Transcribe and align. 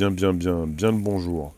bien, 0.00 0.10
bien, 0.10 0.32
bien, 0.32 0.66
bien 0.66 0.92
le 0.92 0.96
bonjour. 0.96 1.52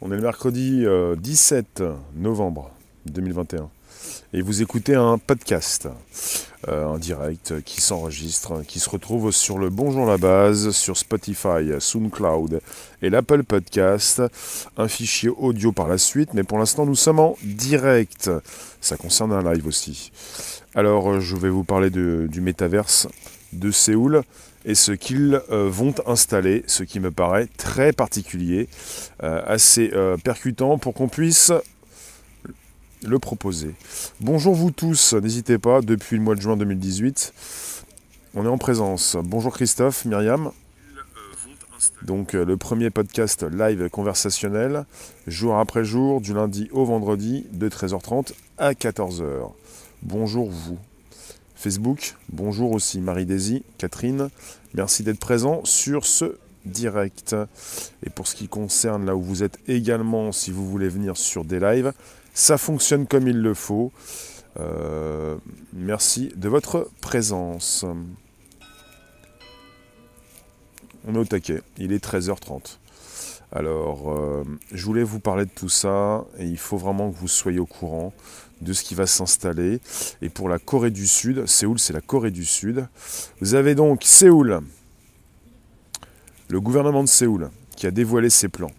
On 0.00 0.10
est 0.10 0.16
le 0.16 0.22
mercredi 0.22 0.86
17 1.18 1.82
euh, 1.82 1.92
novembre 2.16 2.70
2021 3.04 3.68
et 4.32 4.40
vous 4.40 4.62
écoutez 4.62 4.94
un 4.94 5.18
podcast 5.18 5.86
euh, 6.68 6.86
en 6.86 6.96
direct 6.96 7.60
qui 7.62 7.82
s'enregistre, 7.82 8.62
qui 8.66 8.80
se 8.80 8.88
retrouve 8.88 9.32
sur 9.32 9.58
le 9.58 9.68
Bonjour 9.68 10.06
la 10.06 10.16
base, 10.16 10.70
sur 10.70 10.96
Spotify, 10.96 11.72
SoundCloud 11.78 12.62
et 13.02 13.10
l'Apple 13.10 13.42
Podcast. 13.42 14.22
Un 14.78 14.88
fichier 14.88 15.28
audio 15.28 15.70
par 15.72 15.86
la 15.86 15.98
suite, 15.98 16.32
mais 16.32 16.42
pour 16.42 16.56
l'instant 16.56 16.86
nous 16.86 16.94
sommes 16.94 17.20
en 17.20 17.36
direct. 17.42 18.30
Ça 18.80 18.96
concerne 18.96 19.34
un 19.34 19.52
live 19.52 19.66
aussi. 19.66 20.10
Alors 20.74 21.20
je 21.20 21.36
vais 21.36 21.50
vous 21.50 21.64
parler 21.64 21.90
du 21.90 22.40
métaverse 22.40 23.08
de 23.52 23.70
Séoul 23.70 24.22
et 24.64 24.74
ce 24.74 24.92
qu'ils 24.92 25.40
euh, 25.50 25.68
vont 25.68 25.94
installer, 26.06 26.64
ce 26.66 26.82
qui 26.82 27.00
me 27.00 27.10
paraît 27.10 27.48
très 27.56 27.92
particulier, 27.92 28.68
euh, 29.22 29.42
assez 29.46 29.90
euh, 29.92 30.16
percutant 30.16 30.78
pour 30.78 30.94
qu'on 30.94 31.08
puisse 31.08 31.52
le 33.02 33.18
proposer. 33.18 33.74
Bonjour 34.20 34.54
vous 34.54 34.70
tous, 34.70 35.12
n'hésitez 35.14 35.58
pas, 35.58 35.82
depuis 35.82 36.16
le 36.16 36.22
mois 36.22 36.34
de 36.34 36.40
juin 36.40 36.56
2018, 36.56 37.34
on 38.34 38.44
est 38.46 38.48
en 38.48 38.58
présence. 38.58 39.16
Bonjour 39.22 39.52
Christophe, 39.52 40.06
Myriam. 40.06 40.50
Donc 42.02 42.32
le 42.32 42.56
premier 42.56 42.88
podcast 42.88 43.42
live 43.42 43.90
conversationnel, 43.90 44.86
jour 45.26 45.58
après 45.58 45.84
jour, 45.84 46.22
du 46.22 46.32
lundi 46.32 46.70
au 46.72 46.86
vendredi, 46.86 47.46
de 47.52 47.68
13h30 47.68 48.32
à 48.56 48.72
14h. 48.72 49.50
Bonjour 50.02 50.50
vous. 50.50 50.78
Facebook. 51.64 52.16
Bonjour 52.28 52.72
aussi 52.72 53.00
Marie-Daisy, 53.00 53.64
Catherine. 53.78 54.28
Merci 54.74 55.02
d'être 55.02 55.18
présent 55.18 55.64
sur 55.64 56.04
ce 56.04 56.36
direct. 56.66 57.34
Et 58.04 58.10
pour 58.10 58.26
ce 58.26 58.34
qui 58.34 58.48
concerne 58.48 59.06
là 59.06 59.16
où 59.16 59.22
vous 59.22 59.42
êtes 59.42 59.58
également, 59.66 60.30
si 60.30 60.50
vous 60.50 60.68
voulez 60.68 60.90
venir 60.90 61.16
sur 61.16 61.42
des 61.42 61.58
lives, 61.58 61.94
ça 62.34 62.58
fonctionne 62.58 63.06
comme 63.06 63.28
il 63.28 63.40
le 63.40 63.54
faut. 63.54 63.92
Euh, 64.60 65.38
merci 65.72 66.30
de 66.36 66.50
votre 66.50 66.90
présence. 67.00 67.86
On 71.06 71.14
est 71.14 71.18
au 71.18 71.24
taquet, 71.24 71.62
il 71.78 71.94
est 71.94 72.04
13h30. 72.04 72.76
Alors, 73.52 74.12
euh, 74.12 74.44
je 74.70 74.84
voulais 74.84 75.02
vous 75.02 75.20
parler 75.20 75.46
de 75.46 75.50
tout 75.50 75.70
ça 75.70 76.26
et 76.38 76.44
il 76.44 76.58
faut 76.58 76.76
vraiment 76.76 77.10
que 77.10 77.16
vous 77.16 77.28
soyez 77.28 77.58
au 77.58 77.66
courant 77.66 78.12
de 78.64 78.72
ce 78.72 78.82
qui 78.82 78.94
va 78.94 79.06
s'installer. 79.06 79.80
Et 80.22 80.28
pour 80.28 80.48
la 80.48 80.58
Corée 80.58 80.90
du 80.90 81.06
Sud, 81.06 81.46
Séoul 81.46 81.78
c'est 81.78 81.92
la 81.92 82.00
Corée 82.00 82.30
du 82.30 82.44
Sud. 82.44 82.88
Vous 83.40 83.54
avez 83.54 83.74
donc 83.74 84.02
Séoul, 84.04 84.60
le 86.48 86.60
gouvernement 86.60 87.02
de 87.02 87.08
Séoul 87.08 87.50
qui 87.76 87.86
a 87.86 87.90
dévoilé 87.90 88.30
ses 88.30 88.48
plans. 88.48 88.70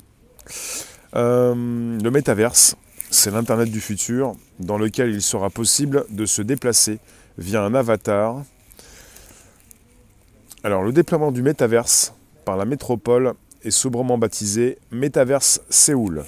Euh, 1.15 1.53
le 2.01 2.11
métaverse, 2.11 2.75
c'est 3.09 3.31
l'Internet 3.31 3.71
du 3.71 3.79
futur 3.79 4.35
dans 4.59 4.77
lequel 4.77 5.11
il 5.11 5.21
sera 5.21 5.49
possible 5.49 6.05
de 6.09 6.25
se 6.25 6.41
déplacer 6.41 6.99
via 7.37 7.63
un 7.63 7.73
avatar. 7.73 8.43
Alors 10.63 10.83
le 10.83 10.91
déploiement 10.91 11.31
du 11.31 11.41
métaverse 11.41 12.13
par 12.43 12.57
la 12.57 12.65
métropole 12.65 13.33
est 13.63 13.71
sobrement 13.71 14.17
baptisé 14.17 14.77
Métaverse 14.91 15.61
Séoul 15.69 16.25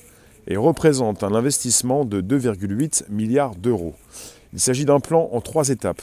et 0.47 0.57
représente 0.57 1.23
un 1.23 1.33
investissement 1.33 2.05
de 2.05 2.21
2,8 2.21 3.03
milliards 3.09 3.55
d'euros. 3.55 3.95
Il 4.53 4.59
s'agit 4.59 4.85
d'un 4.85 4.99
plan 4.99 5.29
en 5.31 5.41
trois 5.41 5.69
étapes 5.69 6.01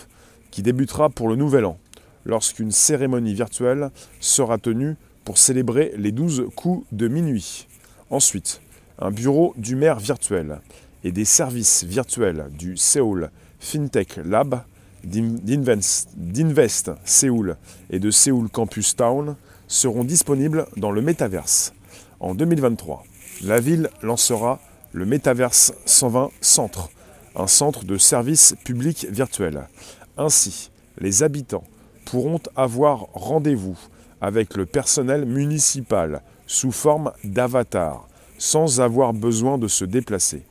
qui 0.50 0.62
débutera 0.62 1.08
pour 1.08 1.28
le 1.28 1.36
Nouvel 1.36 1.64
An, 1.64 1.78
lorsqu'une 2.24 2.70
cérémonie 2.70 3.34
virtuelle 3.34 3.90
sera 4.20 4.58
tenue 4.58 4.96
pour 5.24 5.38
célébrer 5.38 5.92
les 5.96 6.12
12 6.12 6.48
coups 6.54 6.86
de 6.92 7.08
minuit. 7.08 7.66
Ensuite, 8.10 8.60
un 8.98 9.10
bureau 9.10 9.54
du 9.56 9.76
maire 9.76 9.98
virtuel 9.98 10.60
et 11.02 11.12
des 11.12 11.24
services 11.24 11.84
virtuels 11.84 12.50
du 12.56 12.76
Seoul 12.76 13.30
FinTech 13.58 14.20
Lab, 14.24 14.62
d'Invest 15.04 16.90
Seoul 17.04 17.56
et 17.90 17.98
de 17.98 18.10
Seoul 18.10 18.48
Campus 18.48 18.96
Town 18.96 19.36
seront 19.68 20.04
disponibles 20.04 20.66
dans 20.76 20.90
le 20.90 21.02
métaverse 21.02 21.74
en 22.20 22.34
2023 22.34 23.04
la 23.44 23.60
ville 23.60 23.90
lancera 24.02 24.58
le 24.92 25.04
Metaverse 25.04 25.74
120 25.84 26.30
Centre, 26.40 26.88
un 27.36 27.46
centre 27.46 27.84
de 27.84 27.98
services 27.98 28.54
publics 28.64 29.06
virtuels. 29.10 29.68
Ainsi, 30.16 30.70
les 30.98 31.22
habitants 31.22 31.64
pourront 32.06 32.40
avoir 32.56 33.08
rendez-vous 33.12 33.78
avec 34.20 34.56
le 34.56 34.64
personnel 34.64 35.26
municipal 35.26 36.22
sous 36.46 36.72
forme 36.72 37.12
d'avatar, 37.24 38.08
sans 38.38 38.80
avoir 38.80 39.12
besoin 39.12 39.58
de 39.58 39.68
se 39.68 39.84
déplacer. 39.84 40.42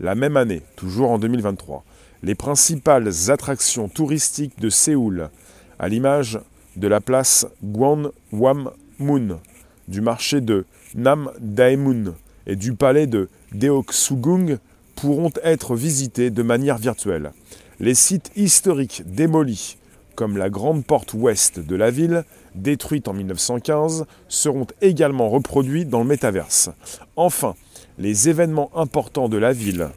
La 0.00 0.14
même 0.14 0.36
année, 0.36 0.62
toujours 0.76 1.10
en 1.10 1.18
2023, 1.18 1.84
les 2.22 2.34
principales 2.34 3.10
attractions 3.28 3.88
touristiques 3.88 4.58
de 4.60 4.68
Séoul, 4.68 5.30
à 5.78 5.88
l'image 5.88 6.40
de 6.76 6.88
la 6.88 7.00
place 7.00 7.46
Gwanghwamun, 7.62 9.38
du 9.86 10.00
marché 10.00 10.40
de 10.40 10.66
Nam 10.94 11.30
Daemun 11.40 12.14
et 12.46 12.56
du 12.56 12.74
palais 12.74 13.06
de 13.06 13.28
Deoksugung 13.52 14.58
pourront 14.96 15.32
être 15.44 15.76
visités 15.76 16.30
de 16.30 16.42
manière 16.42 16.78
virtuelle. 16.78 17.32
Les 17.78 17.94
sites 17.94 18.32
historiques 18.36 19.02
démolis, 19.06 19.76
comme 20.16 20.36
la 20.36 20.50
grande 20.50 20.84
porte 20.84 21.14
ouest 21.14 21.60
de 21.60 21.76
la 21.76 21.90
ville, 21.90 22.24
détruite 22.54 23.06
en 23.06 23.12
1915, 23.12 24.06
seront 24.26 24.66
également 24.80 25.28
reproduits 25.28 25.84
dans 25.84 26.00
le 26.00 26.06
métaverse. 26.06 26.70
Enfin, 27.14 27.54
les 27.98 28.28
événements 28.28 28.70
importants 28.74 29.28
de 29.28 29.36
la 29.36 29.52
ville, 29.52 29.90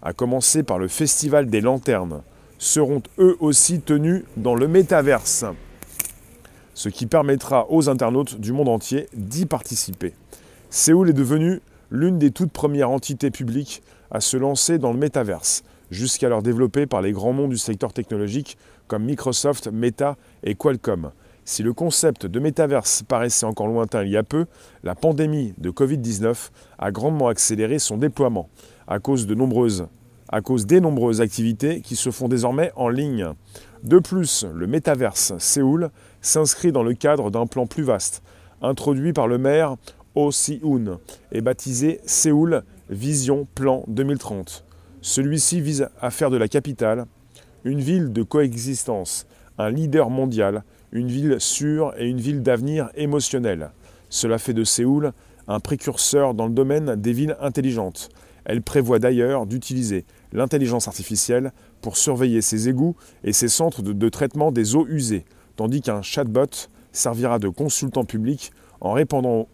à 0.00 0.12
commencer 0.12 0.62
par 0.62 0.78
le 0.78 0.88
Festival 0.88 1.50
des 1.50 1.60
Lanternes, 1.60 2.22
seront 2.58 3.02
eux 3.18 3.36
aussi 3.40 3.80
tenus 3.80 4.22
dans 4.36 4.54
le 4.54 4.68
métaverse 4.68 5.44
ce 6.74 6.88
qui 6.88 7.06
permettra 7.06 7.66
aux 7.70 7.88
internautes 7.88 8.40
du 8.40 8.52
monde 8.52 8.68
entier 8.68 9.08
d'y 9.14 9.46
participer. 9.46 10.14
Séoul 10.70 11.10
est 11.10 11.14
devenu 11.14 11.60
l'une 11.90 12.18
des 12.18 12.30
toutes 12.30 12.52
premières 12.52 12.90
entités 12.90 13.30
publiques 13.30 13.82
à 14.10 14.20
se 14.20 14.36
lancer 14.36 14.78
dans 14.78 14.92
le 14.92 14.98
métaverse, 14.98 15.62
jusqu'alors 15.90 16.42
développé 16.42 16.86
par 16.86 17.02
les 17.02 17.12
grands 17.12 17.34
noms 17.34 17.48
du 17.48 17.58
secteur 17.58 17.92
technologique 17.92 18.56
comme 18.86 19.04
Microsoft, 19.04 19.68
Meta 19.68 20.16
et 20.42 20.54
Qualcomm. 20.54 21.12
Si 21.44 21.62
le 21.62 21.72
concept 21.72 22.26
de 22.26 22.38
métaverse 22.38 23.02
paraissait 23.02 23.46
encore 23.46 23.66
lointain 23.66 24.04
il 24.04 24.10
y 24.10 24.16
a 24.16 24.22
peu, 24.22 24.46
la 24.84 24.94
pandémie 24.94 25.54
de 25.58 25.70
Covid-19 25.70 26.50
a 26.78 26.90
grandement 26.92 27.28
accéléré 27.28 27.78
son 27.78 27.96
déploiement 27.96 28.48
à 28.86 29.00
cause, 29.00 29.26
de 29.26 29.34
à 30.28 30.40
cause 30.40 30.66
des 30.66 30.80
nombreuses 30.80 31.20
activités 31.20 31.80
qui 31.80 31.96
se 31.96 32.10
font 32.10 32.28
désormais 32.28 32.72
en 32.76 32.88
ligne. 32.88 33.28
De 33.82 33.98
plus, 33.98 34.46
le 34.54 34.66
métaverse 34.66 35.36
Séoul 35.38 35.90
s'inscrit 36.22 36.72
dans 36.72 36.82
le 36.82 36.94
cadre 36.94 37.30
d'un 37.30 37.46
plan 37.46 37.66
plus 37.66 37.82
vaste, 37.82 38.22
introduit 38.62 39.12
par 39.12 39.28
le 39.28 39.38
maire 39.38 39.76
Oh 40.14 40.30
Si-hoon 40.30 40.98
et 41.32 41.40
baptisé 41.40 42.00
Séoul 42.06 42.62
Vision 42.88 43.46
Plan 43.54 43.84
2030. 43.88 44.64
Celui-ci 45.00 45.60
vise 45.60 45.88
à 46.00 46.10
faire 46.10 46.30
de 46.30 46.36
la 46.36 46.48
capitale 46.48 47.06
une 47.64 47.80
ville 47.80 48.12
de 48.12 48.22
coexistence, 48.22 49.26
un 49.58 49.70
leader 49.70 50.10
mondial, 50.10 50.64
une 50.92 51.08
ville 51.08 51.36
sûre 51.40 51.92
et 51.96 52.08
une 52.08 52.20
ville 52.20 52.42
d'avenir 52.42 52.90
émotionnel. 52.94 53.70
Cela 54.08 54.38
fait 54.38 54.54
de 54.54 54.64
Séoul 54.64 55.12
un 55.48 55.60
précurseur 55.60 56.34
dans 56.34 56.46
le 56.46 56.52
domaine 56.52 56.96
des 56.96 57.12
villes 57.12 57.36
intelligentes. 57.40 58.10
Elle 58.44 58.62
prévoit 58.62 58.98
d'ailleurs 58.98 59.46
d'utiliser 59.46 60.04
l'intelligence 60.32 60.88
artificielle 60.88 61.52
pour 61.80 61.96
surveiller 61.96 62.40
ses 62.40 62.68
égouts 62.68 62.96
et 63.24 63.32
ses 63.32 63.48
centres 63.48 63.82
de, 63.82 64.08
traitement 64.08 64.52
des 64.52 64.76
eaux 64.76 64.86
usées, 64.88 65.24
tandis 65.62 65.80
qu'un 65.80 66.02
chatbot 66.02 66.68
servira 66.90 67.38
de 67.38 67.48
consultant 67.48 68.04
public 68.04 68.50
en 68.80 68.90
répondant, 68.90 69.46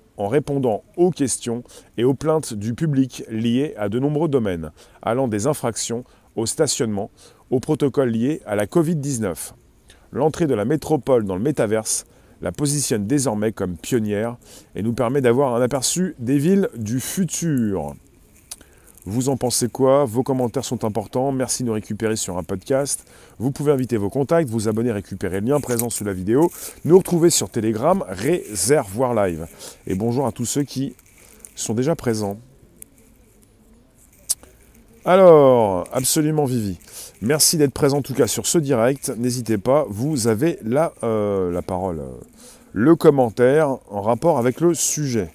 aux 0.96 1.10
questions 1.10 1.62
et 1.98 2.04
aux 2.04 2.14
plaintes 2.14 2.54
du 2.54 2.72
public 2.72 3.24
liées 3.28 3.74
à 3.76 3.90
de 3.90 3.98
nombreux 3.98 4.30
domaines, 4.30 4.70
allant 5.02 5.28
des 5.28 5.46
infractions 5.46 6.04
au 6.34 6.46
stationnement, 6.46 7.10
aux 7.50 7.60
protocoles 7.60 8.08
liés 8.08 8.40
à 8.46 8.56
la 8.56 8.64
Covid-19. 8.64 9.52
L'entrée 10.10 10.46
de 10.46 10.54
la 10.54 10.64
métropole 10.64 11.26
dans 11.26 11.36
le 11.36 11.42
métaverse 11.42 12.06
la 12.40 12.52
positionne 12.52 13.06
désormais 13.06 13.52
comme 13.52 13.76
pionnière 13.76 14.38
et 14.74 14.82
nous 14.82 14.94
permet 14.94 15.20
d'avoir 15.20 15.56
un 15.56 15.60
aperçu 15.60 16.14
des 16.18 16.38
villes 16.38 16.70
du 16.74 17.00
futur. 17.00 17.92
Vous 19.08 19.30
en 19.30 19.38
pensez 19.38 19.68
quoi? 19.70 20.04
Vos 20.04 20.22
commentaires 20.22 20.66
sont 20.66 20.84
importants. 20.84 21.32
Merci 21.32 21.62
de 21.62 21.68
nous 21.68 21.72
récupérer 21.72 22.14
sur 22.14 22.36
un 22.36 22.42
podcast. 22.42 23.06
Vous 23.38 23.50
pouvez 23.50 23.72
inviter 23.72 23.96
vos 23.96 24.10
contacts, 24.10 24.50
vous 24.50 24.68
abonner, 24.68 24.92
récupérer 24.92 25.40
le 25.40 25.46
lien 25.46 25.60
présent 25.60 25.88
sous 25.88 26.04
la 26.04 26.12
vidéo. 26.12 26.50
Nous 26.84 26.98
retrouver 26.98 27.30
sur 27.30 27.48
Telegram, 27.48 28.04
Réservoir 28.06 29.14
Live. 29.14 29.46
Et 29.86 29.94
bonjour 29.94 30.26
à 30.26 30.32
tous 30.32 30.44
ceux 30.44 30.62
qui 30.62 30.94
sont 31.54 31.72
déjà 31.72 31.96
présents. 31.96 32.38
Alors, 35.06 35.88
absolument 35.90 36.44
Vivi. 36.44 36.78
Merci 37.22 37.56
d'être 37.56 37.72
présent 37.72 37.98
en 37.98 38.02
tout 38.02 38.12
cas 38.12 38.26
sur 38.26 38.46
ce 38.46 38.58
direct. 38.58 39.10
N'hésitez 39.16 39.56
pas, 39.56 39.86
vous 39.88 40.26
avez 40.26 40.58
la, 40.62 40.92
euh, 41.02 41.50
la 41.50 41.62
parole. 41.62 42.02
le 42.74 42.94
commentaire 42.94 43.78
en 43.88 44.02
rapport 44.02 44.38
avec 44.38 44.60
le 44.60 44.74
sujet. 44.74 45.30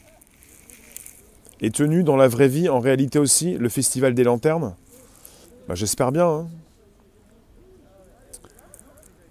Est 1.64 1.74
tenu 1.74 2.04
dans 2.04 2.18
la 2.18 2.28
vraie 2.28 2.50
vie, 2.50 2.68
en 2.68 2.82
réalité 2.82 3.20
aussi, 3.20 3.54
le 3.54 3.70
Festival 3.70 4.14
des 4.14 4.26
Lanternes 4.26 4.76
bah, 5.70 5.76
J'espère 5.76 6.12
bien. 6.12 6.28
Hein. 6.28 6.48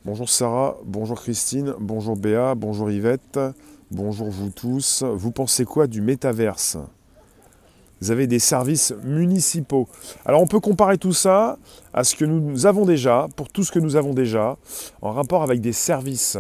bonjour 0.07 0.31
Sarah, 0.31 0.79
bonjour 0.87 1.21
Christine, 1.21 1.75
bonjour 1.79 2.17
Béa, 2.17 2.55
bonjour 2.55 2.91
Yvette, 2.91 3.39
bonjour 3.91 4.31
vous 4.31 4.49
tous. 4.49 5.03
Vous 5.03 5.31
pensez 5.31 5.67
quoi 5.67 5.87
du 5.87 6.01
métaverse? 6.01 6.79
Vous 8.01 8.11
avez 8.11 8.27
des 8.27 8.39
services 8.39 8.95
municipaux. 9.05 9.87
Alors 10.25 10.41
on 10.41 10.47
peut 10.47 10.59
comparer 10.59 10.97
tout 10.97 11.13
ça 11.13 11.59
à 11.93 12.03
ce 12.03 12.17
que 12.17 12.25
nous 12.25 12.65
avons 12.65 12.87
déjà, 12.87 13.27
pour 13.37 13.51
tout 13.51 13.63
ce 13.63 13.71
que 13.71 13.79
nous 13.79 13.95
avons 13.95 14.15
déjà, 14.15 14.57
en 15.03 15.13
rapport 15.13 15.43
avec 15.43 15.61
des 15.61 15.75
services. 15.75 16.39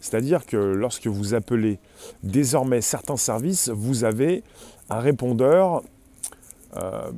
C'est-à-dire 0.00 0.44
que 0.44 0.58
lorsque 0.58 1.06
vous 1.06 1.32
appelez 1.32 1.78
désormais 2.22 2.82
certains 2.82 3.16
services, 3.16 3.70
vous 3.70 4.04
avez 4.04 4.44
un 4.90 5.00
répondeur, 5.00 5.82
euh, 6.76 7.10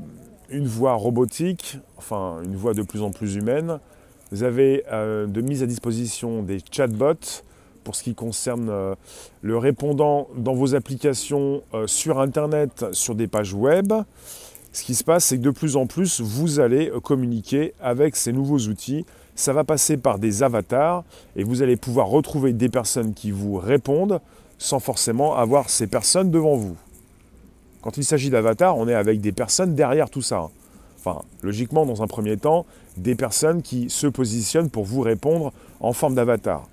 une 0.50 0.66
voix 0.66 0.94
robotique, 0.94 1.78
enfin 1.96 2.40
une 2.44 2.56
voix 2.56 2.74
de 2.74 2.82
plus 2.82 3.02
en 3.02 3.10
plus 3.10 3.34
humaine. 3.34 3.80
Vous 4.30 4.42
avez 4.42 4.84
euh, 4.92 5.26
de 5.26 5.40
mise 5.40 5.62
à 5.62 5.66
disposition 5.66 6.42
des 6.42 6.58
chatbots 6.70 7.42
pour 7.84 7.94
ce 7.94 8.02
qui 8.02 8.14
concerne 8.14 8.68
euh, 8.68 8.94
le 9.42 9.58
répondant 9.58 10.28
dans 10.36 10.54
vos 10.54 10.74
applications 10.74 11.62
sur 11.86 12.20
Internet, 12.20 12.86
sur 12.92 13.14
des 13.14 13.26
pages 13.26 13.54
web. 13.54 13.92
Ce 14.72 14.84
qui 14.84 14.94
se 14.94 15.04
passe, 15.04 15.24
c'est 15.24 15.38
que 15.38 15.42
de 15.42 15.50
plus 15.50 15.76
en 15.76 15.86
plus, 15.86 16.20
vous 16.20 16.60
allez 16.60 16.92
communiquer 17.02 17.72
avec 17.80 18.14
ces 18.14 18.32
nouveaux 18.32 18.58
outils. 18.58 19.06
Ça 19.34 19.52
va 19.52 19.64
passer 19.64 19.96
par 19.96 20.18
des 20.18 20.42
avatars 20.42 21.04
et 21.34 21.44
vous 21.44 21.62
allez 21.62 21.76
pouvoir 21.76 22.08
retrouver 22.08 22.52
des 22.52 22.68
personnes 22.68 23.14
qui 23.14 23.30
vous 23.30 23.56
répondent 23.56 24.20
sans 24.58 24.80
forcément 24.80 25.36
avoir 25.36 25.70
ces 25.70 25.86
personnes 25.86 26.30
devant 26.30 26.56
vous. 26.56 26.76
Quand 27.86 27.98
il 27.98 28.02
s'agit 28.02 28.30
d'avatar, 28.30 28.76
on 28.76 28.88
est 28.88 28.94
avec 28.94 29.20
des 29.20 29.30
personnes 29.30 29.76
derrière 29.76 30.10
tout 30.10 30.20
ça. 30.20 30.48
Enfin, 30.98 31.22
logiquement, 31.44 31.86
dans 31.86 32.02
un 32.02 32.08
premier 32.08 32.36
temps, 32.36 32.66
des 32.96 33.14
personnes 33.14 33.62
qui 33.62 33.90
se 33.90 34.08
positionnent 34.08 34.70
pour 34.70 34.82
vous 34.82 35.02
répondre 35.02 35.52
en 35.78 35.92
forme 35.92 36.16
d'avatar. 36.16 36.68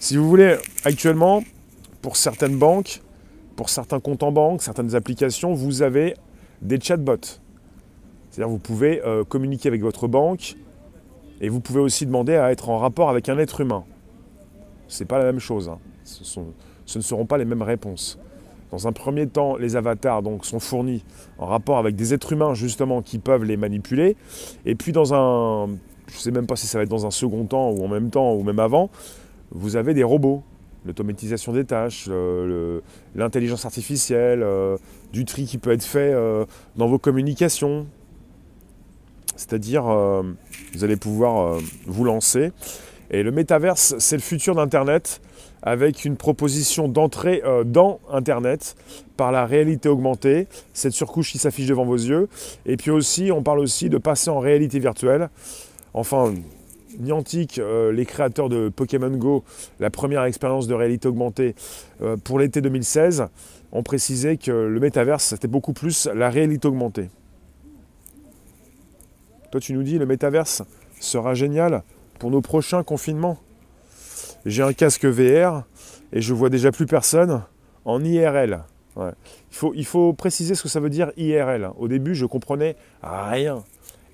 Si 0.00 0.18
vous 0.18 0.28
voulez, 0.28 0.58
actuellement, 0.84 1.42
pour 2.02 2.18
certaines 2.18 2.58
banques, 2.58 3.00
pour 3.56 3.70
certains 3.70 4.00
comptes 4.00 4.22
en 4.22 4.32
banque, 4.32 4.60
certaines 4.60 4.94
applications, 4.94 5.54
vous 5.54 5.80
avez 5.80 6.14
des 6.60 6.78
chatbots. 6.78 7.40
C'est-à-dire 8.30 8.50
vous 8.50 8.58
pouvez 8.58 9.00
euh, 9.02 9.24
communiquer 9.24 9.68
avec 9.68 9.80
votre 9.80 10.08
banque 10.08 10.56
et 11.40 11.48
vous 11.48 11.60
pouvez 11.60 11.80
aussi 11.80 12.04
demander 12.04 12.36
à 12.36 12.52
être 12.52 12.68
en 12.68 12.76
rapport 12.76 13.08
avec 13.08 13.30
un 13.30 13.38
être 13.38 13.62
humain. 13.62 13.84
Ce 14.88 15.02
n'est 15.02 15.06
pas 15.06 15.16
la 15.16 15.24
même 15.24 15.40
chose. 15.40 15.70
Hein. 15.70 15.78
ce 16.04 16.98
ne 16.98 17.02
seront 17.02 17.24
pas 17.24 17.38
les 17.38 17.46
mêmes 17.46 17.62
réponses. 17.62 18.18
Dans 18.74 18.88
un 18.88 18.92
premier 18.92 19.28
temps, 19.28 19.56
les 19.56 19.76
avatars 19.76 20.20
donc, 20.20 20.44
sont 20.44 20.58
fournis 20.58 21.04
en 21.38 21.46
rapport 21.46 21.78
avec 21.78 21.94
des 21.94 22.12
êtres 22.12 22.32
humains 22.32 22.54
justement 22.54 23.02
qui 23.02 23.20
peuvent 23.20 23.44
les 23.44 23.56
manipuler. 23.56 24.16
Et 24.66 24.74
puis 24.74 24.90
dans 24.90 25.14
un, 25.14 25.68
je 26.08 26.16
ne 26.16 26.18
sais 26.18 26.32
même 26.32 26.48
pas 26.48 26.56
si 26.56 26.66
ça 26.66 26.78
va 26.78 26.82
être 26.82 26.90
dans 26.90 27.06
un 27.06 27.12
second 27.12 27.44
temps 27.44 27.70
ou 27.70 27.84
en 27.84 27.88
même 27.88 28.10
temps 28.10 28.34
ou 28.34 28.42
même 28.42 28.58
avant, 28.58 28.90
vous 29.52 29.76
avez 29.76 29.94
des 29.94 30.02
robots, 30.02 30.42
l'automatisation 30.84 31.52
des 31.52 31.64
tâches, 31.64 32.10
l'intelligence 33.14 33.64
artificielle, 33.64 34.42
euh, 34.42 34.76
du 35.12 35.24
tri 35.24 35.44
qui 35.44 35.58
peut 35.58 35.70
être 35.70 35.84
fait 35.84 36.12
euh, 36.12 36.44
dans 36.74 36.88
vos 36.88 36.98
communications. 36.98 37.86
C'est-à-dire, 39.36 39.86
euh, 39.86 40.24
vous 40.72 40.82
allez 40.82 40.96
pouvoir 40.96 41.60
vous 41.86 42.02
lancer. 42.02 42.50
Et 43.12 43.22
le 43.22 43.30
métaverse, 43.30 43.94
c'est 43.98 44.16
le 44.16 44.22
futur 44.22 44.56
d'Internet 44.56 45.20
avec 45.64 46.04
une 46.04 46.16
proposition 46.16 46.88
d'entrée 46.88 47.42
euh, 47.44 47.64
dans 47.64 47.98
Internet 48.12 48.76
par 49.16 49.32
la 49.32 49.46
réalité 49.46 49.88
augmentée, 49.88 50.46
cette 50.74 50.92
surcouche 50.92 51.32
qui 51.32 51.38
s'affiche 51.38 51.66
devant 51.66 51.86
vos 51.86 51.96
yeux. 51.96 52.28
Et 52.66 52.76
puis 52.76 52.90
aussi, 52.90 53.32
on 53.32 53.42
parle 53.42 53.60
aussi 53.60 53.88
de 53.88 53.98
passer 53.98 54.30
en 54.30 54.38
réalité 54.38 54.78
virtuelle. 54.78 55.30
Enfin, 55.94 56.34
Niantic, 57.00 57.58
euh, 57.58 57.92
les 57.92 58.04
créateurs 58.04 58.50
de 58.50 58.68
Pokémon 58.68 59.10
Go, 59.10 59.42
la 59.80 59.90
première 59.90 60.24
expérience 60.24 60.66
de 60.66 60.74
réalité 60.74 61.08
augmentée 61.08 61.54
euh, 62.02 62.16
pour 62.18 62.38
l'été 62.38 62.60
2016, 62.60 63.26
ont 63.72 63.82
précisé 63.82 64.36
que 64.36 64.52
le 64.52 64.80
métaverse, 64.80 65.24
c'était 65.24 65.48
beaucoup 65.48 65.72
plus 65.72 66.08
la 66.14 66.28
réalité 66.28 66.68
augmentée. 66.68 67.08
Toi, 69.50 69.60
tu 69.60 69.72
nous 69.72 69.82
dis, 69.82 69.98
le 69.98 70.06
métaverse 70.06 70.62
sera 71.00 71.34
génial 71.34 71.82
pour 72.18 72.30
nos 72.30 72.42
prochains 72.42 72.82
confinements 72.82 73.38
j'ai 74.46 74.62
un 74.62 74.72
casque 74.72 75.06
VR 75.06 75.64
et 76.12 76.20
je 76.20 76.34
vois 76.34 76.50
déjà 76.50 76.70
plus 76.70 76.86
personne 76.86 77.42
en 77.84 78.02
IRL. 78.04 78.64
Il, 78.96 79.12
faut, 79.50 79.72
il, 79.74 79.84
faut, 79.84 80.12
préciser 80.12 80.54
ce 80.54 80.62
que 80.62 80.68
ça 80.68 80.80
veut 80.80 80.90
dire 80.90 81.10
IRL. 81.16 81.70
Au 81.78 81.88
début, 81.88 82.14
je 82.14 82.26
comprenais 82.26 82.76
rien. 83.02 83.64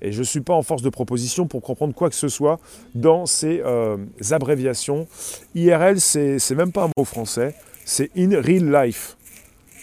Et 0.01 0.11
je 0.11 0.19
ne 0.19 0.23
suis 0.23 0.41
pas 0.41 0.55
en 0.55 0.63
force 0.63 0.81
de 0.81 0.89
proposition 0.89 1.45
pour 1.45 1.61
comprendre 1.61 1.93
quoi 1.93 2.09
que 2.09 2.15
ce 2.15 2.27
soit 2.27 2.59
dans 2.95 3.27
ces 3.27 3.61
euh, 3.63 3.97
abréviations. 4.31 5.07
IRL, 5.53 5.99
c'est 5.99 6.55
même 6.55 6.71
pas 6.71 6.85
un 6.85 6.89
mot 6.97 7.05
français, 7.05 7.53
c'est 7.85 8.09
in 8.17 8.29
real 8.41 8.71
life. 8.71 9.17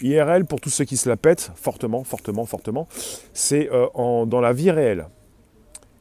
IRL, 0.01 0.45
pour 0.45 0.59
tous 0.59 0.69
ceux 0.69 0.83
qui 0.83 0.97
se 0.97 1.07
la 1.07 1.15
pètent, 1.15 1.51
fortement, 1.55 2.03
fortement, 2.03 2.45
fortement, 2.45 2.87
c'est 3.33 3.69
euh, 3.71 4.25
dans 4.25 4.41
la 4.41 4.51
vie 4.51 4.71
réelle. 4.71 5.07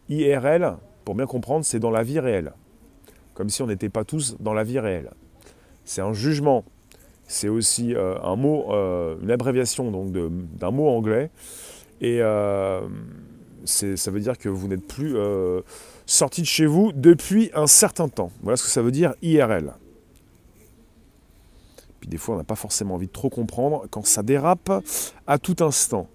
IRL, 0.09 0.77
pour 1.05 1.15
bien 1.15 1.27
comprendre, 1.27 1.65
c'est 1.65 1.79
dans 1.79 1.91
la 1.91 2.03
vie 2.03 2.19
réelle 2.19 2.53
comme 3.39 3.51
si 3.51 3.63
on 3.63 3.69
n'était 3.69 3.89
pas 3.89 4.03
tous 4.03 4.35
dans 4.41 4.53
la 4.53 4.65
vie 4.65 4.81
réelle. 4.81 5.13
C'est 5.85 6.01
un 6.01 6.13
jugement, 6.13 6.65
c'est 7.29 7.49
aussi 7.49 7.95
euh, 7.95 8.21
un 8.21 8.35
mot, 8.35 8.67
euh, 8.73 9.15
une 9.23 9.31
abréviation 9.31 9.93
d'un 9.93 10.71
mot 10.73 10.89
anglais, 10.89 11.31
et 12.01 12.21
euh, 12.21 12.81
ça 13.65 14.11
veut 14.11 14.19
dire 14.19 14.39
que 14.39 14.49
vous 14.49 14.67
n'êtes 14.67 14.85
plus 14.85 15.15
sorti 16.05 16.41
de 16.41 16.49
chez 16.49 16.67
vous 16.67 16.91
depuis 16.93 17.53
un 17.55 17.69
certain 17.69 18.09
temps. 18.09 18.33
Voilà 18.43 18.57
ce 18.57 18.65
que 18.65 18.71
ça 18.71 18.83
veut 18.83 18.91
dire 18.91 19.15
IRL. 19.23 19.73
Puis 22.01 22.09
des 22.09 22.17
fois, 22.17 22.35
on 22.35 22.39
n'a 22.39 22.45
pas 22.45 22.57
forcément 22.57 22.97
envie 22.97 23.07
de 23.07 23.13
trop 23.13 23.31
comprendre 23.31 23.87
quand 23.89 24.05
ça 24.05 24.25
dérape 24.25 24.83
à 25.29 25.39
tout 25.39 25.57
instant. 25.61 26.09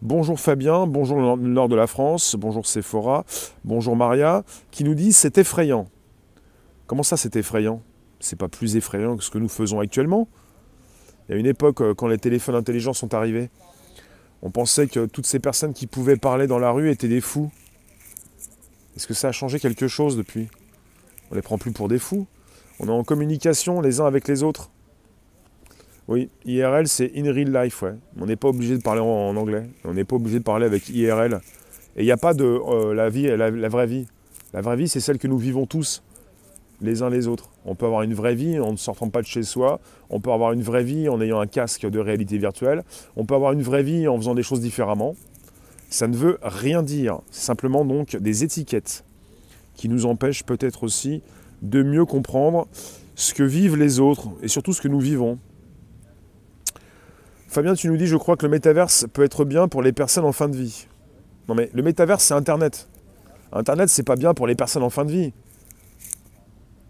Bonjour 0.00 0.40
Fabien, 0.40 0.86
bonjour 0.86 1.36
le 1.36 1.48
nord 1.48 1.68
de 1.68 1.76
la 1.76 1.86
France, 1.86 2.36
bonjour 2.38 2.66
Sephora, 2.66 3.26
bonjour 3.64 3.96
Maria, 3.96 4.44
qui 4.70 4.82
nous 4.82 4.94
dit 4.94 5.12
c'est 5.12 5.36
effrayant. 5.36 5.86
Comment 6.90 7.04
ça, 7.04 7.16
c'est 7.16 7.36
effrayant? 7.36 7.82
C'est 8.18 8.34
pas 8.34 8.48
plus 8.48 8.74
effrayant 8.74 9.16
que 9.16 9.22
ce 9.22 9.30
que 9.30 9.38
nous 9.38 9.48
faisons 9.48 9.78
actuellement? 9.78 10.26
Il 11.28 11.32
y 11.32 11.34
a 11.36 11.38
une 11.38 11.46
époque, 11.46 11.82
euh, 11.82 11.94
quand 11.94 12.08
les 12.08 12.18
téléphones 12.18 12.56
intelligents 12.56 12.94
sont 12.94 13.14
arrivés, 13.14 13.48
on 14.42 14.50
pensait 14.50 14.88
que 14.88 15.06
toutes 15.06 15.26
ces 15.26 15.38
personnes 15.38 15.72
qui 15.72 15.86
pouvaient 15.86 16.16
parler 16.16 16.48
dans 16.48 16.58
la 16.58 16.72
rue 16.72 16.90
étaient 16.90 17.06
des 17.06 17.20
fous. 17.20 17.52
Est-ce 18.96 19.06
que 19.06 19.14
ça 19.14 19.28
a 19.28 19.30
changé 19.30 19.60
quelque 19.60 19.86
chose 19.86 20.16
depuis? 20.16 20.48
On 21.30 21.36
les 21.36 21.42
prend 21.42 21.58
plus 21.58 21.70
pour 21.70 21.86
des 21.86 22.00
fous? 22.00 22.26
On 22.80 22.88
est 22.88 22.90
en 22.90 23.04
communication 23.04 23.80
les 23.80 24.00
uns 24.00 24.06
avec 24.06 24.26
les 24.26 24.42
autres? 24.42 24.72
Oui, 26.08 26.28
IRL, 26.44 26.88
c'est 26.88 27.12
in 27.14 27.32
real 27.32 27.52
life, 27.52 27.82
ouais. 27.82 27.94
On 28.18 28.26
n'est 28.26 28.34
pas 28.34 28.48
obligé 28.48 28.76
de 28.76 28.82
parler 28.82 29.00
en, 29.00 29.36
anglais. 29.36 29.70
On 29.84 29.94
n'est 29.94 30.02
pas 30.02 30.16
obligé 30.16 30.40
de 30.40 30.44
parler 30.44 30.66
avec 30.66 30.88
IRL. 30.88 31.40
Et 31.94 32.02
il 32.02 32.04
n'y 32.04 32.10
a 32.10 32.16
pas 32.16 32.34
de 32.34 32.44
euh, 32.44 32.94
la 32.94 33.10
vie, 33.10 33.28
la 33.28 33.68
vraie 33.68 33.86
vie. 33.86 34.08
La 34.52 34.60
vraie 34.60 34.74
vie, 34.74 34.88
c'est 34.88 34.98
celle 34.98 35.18
que 35.18 35.28
nous 35.28 35.38
vivons 35.38 35.66
tous 35.66 36.02
les 36.80 37.02
uns 37.02 37.10
les 37.10 37.26
autres. 37.26 37.50
On 37.64 37.74
peut 37.74 37.86
avoir 37.86 38.02
une 38.02 38.14
vraie 38.14 38.34
vie 38.34 38.58
en 38.58 38.72
ne 38.72 38.76
sortant 38.76 39.08
pas 39.08 39.22
de 39.22 39.26
chez 39.26 39.42
soi, 39.42 39.80
on 40.08 40.20
peut 40.20 40.32
avoir 40.32 40.52
une 40.52 40.62
vraie 40.62 40.84
vie 40.84 41.08
en 41.08 41.20
ayant 41.20 41.40
un 41.40 41.46
casque 41.46 41.86
de 41.86 41.98
réalité 41.98 42.38
virtuelle, 42.38 42.82
on 43.16 43.24
peut 43.24 43.34
avoir 43.34 43.52
une 43.52 43.62
vraie 43.62 43.82
vie 43.82 44.08
en 44.08 44.16
faisant 44.16 44.34
des 44.34 44.42
choses 44.42 44.60
différemment. 44.60 45.14
Ça 45.88 46.06
ne 46.06 46.16
veut 46.16 46.38
rien 46.42 46.82
dire, 46.82 47.20
simplement 47.30 47.84
donc 47.84 48.16
des 48.16 48.44
étiquettes 48.44 49.04
qui 49.74 49.88
nous 49.88 50.06
empêchent 50.06 50.44
peut-être 50.44 50.84
aussi 50.84 51.22
de 51.62 51.82
mieux 51.82 52.04
comprendre 52.04 52.68
ce 53.14 53.34
que 53.34 53.42
vivent 53.42 53.76
les 53.76 54.00
autres 54.00 54.28
et 54.42 54.48
surtout 54.48 54.72
ce 54.72 54.80
que 54.80 54.88
nous 54.88 55.00
vivons. 55.00 55.38
Fabien, 57.48 57.74
tu 57.74 57.88
nous 57.88 57.96
dis, 57.96 58.06
je 58.06 58.16
crois 58.16 58.36
que 58.36 58.46
le 58.46 58.50
métaverse 58.50 59.06
peut 59.12 59.24
être 59.24 59.44
bien 59.44 59.66
pour 59.68 59.82
les 59.82 59.92
personnes 59.92 60.24
en 60.24 60.32
fin 60.32 60.48
de 60.48 60.56
vie. 60.56 60.86
Non 61.48 61.54
mais 61.54 61.68
le 61.74 61.82
métaverse, 61.82 62.22
c'est 62.22 62.34
Internet. 62.34 62.88
Internet, 63.52 63.88
c'est 63.88 64.04
pas 64.04 64.14
bien 64.14 64.34
pour 64.34 64.46
les 64.46 64.54
personnes 64.54 64.84
en 64.84 64.90
fin 64.90 65.04
de 65.04 65.10
vie. 65.10 65.32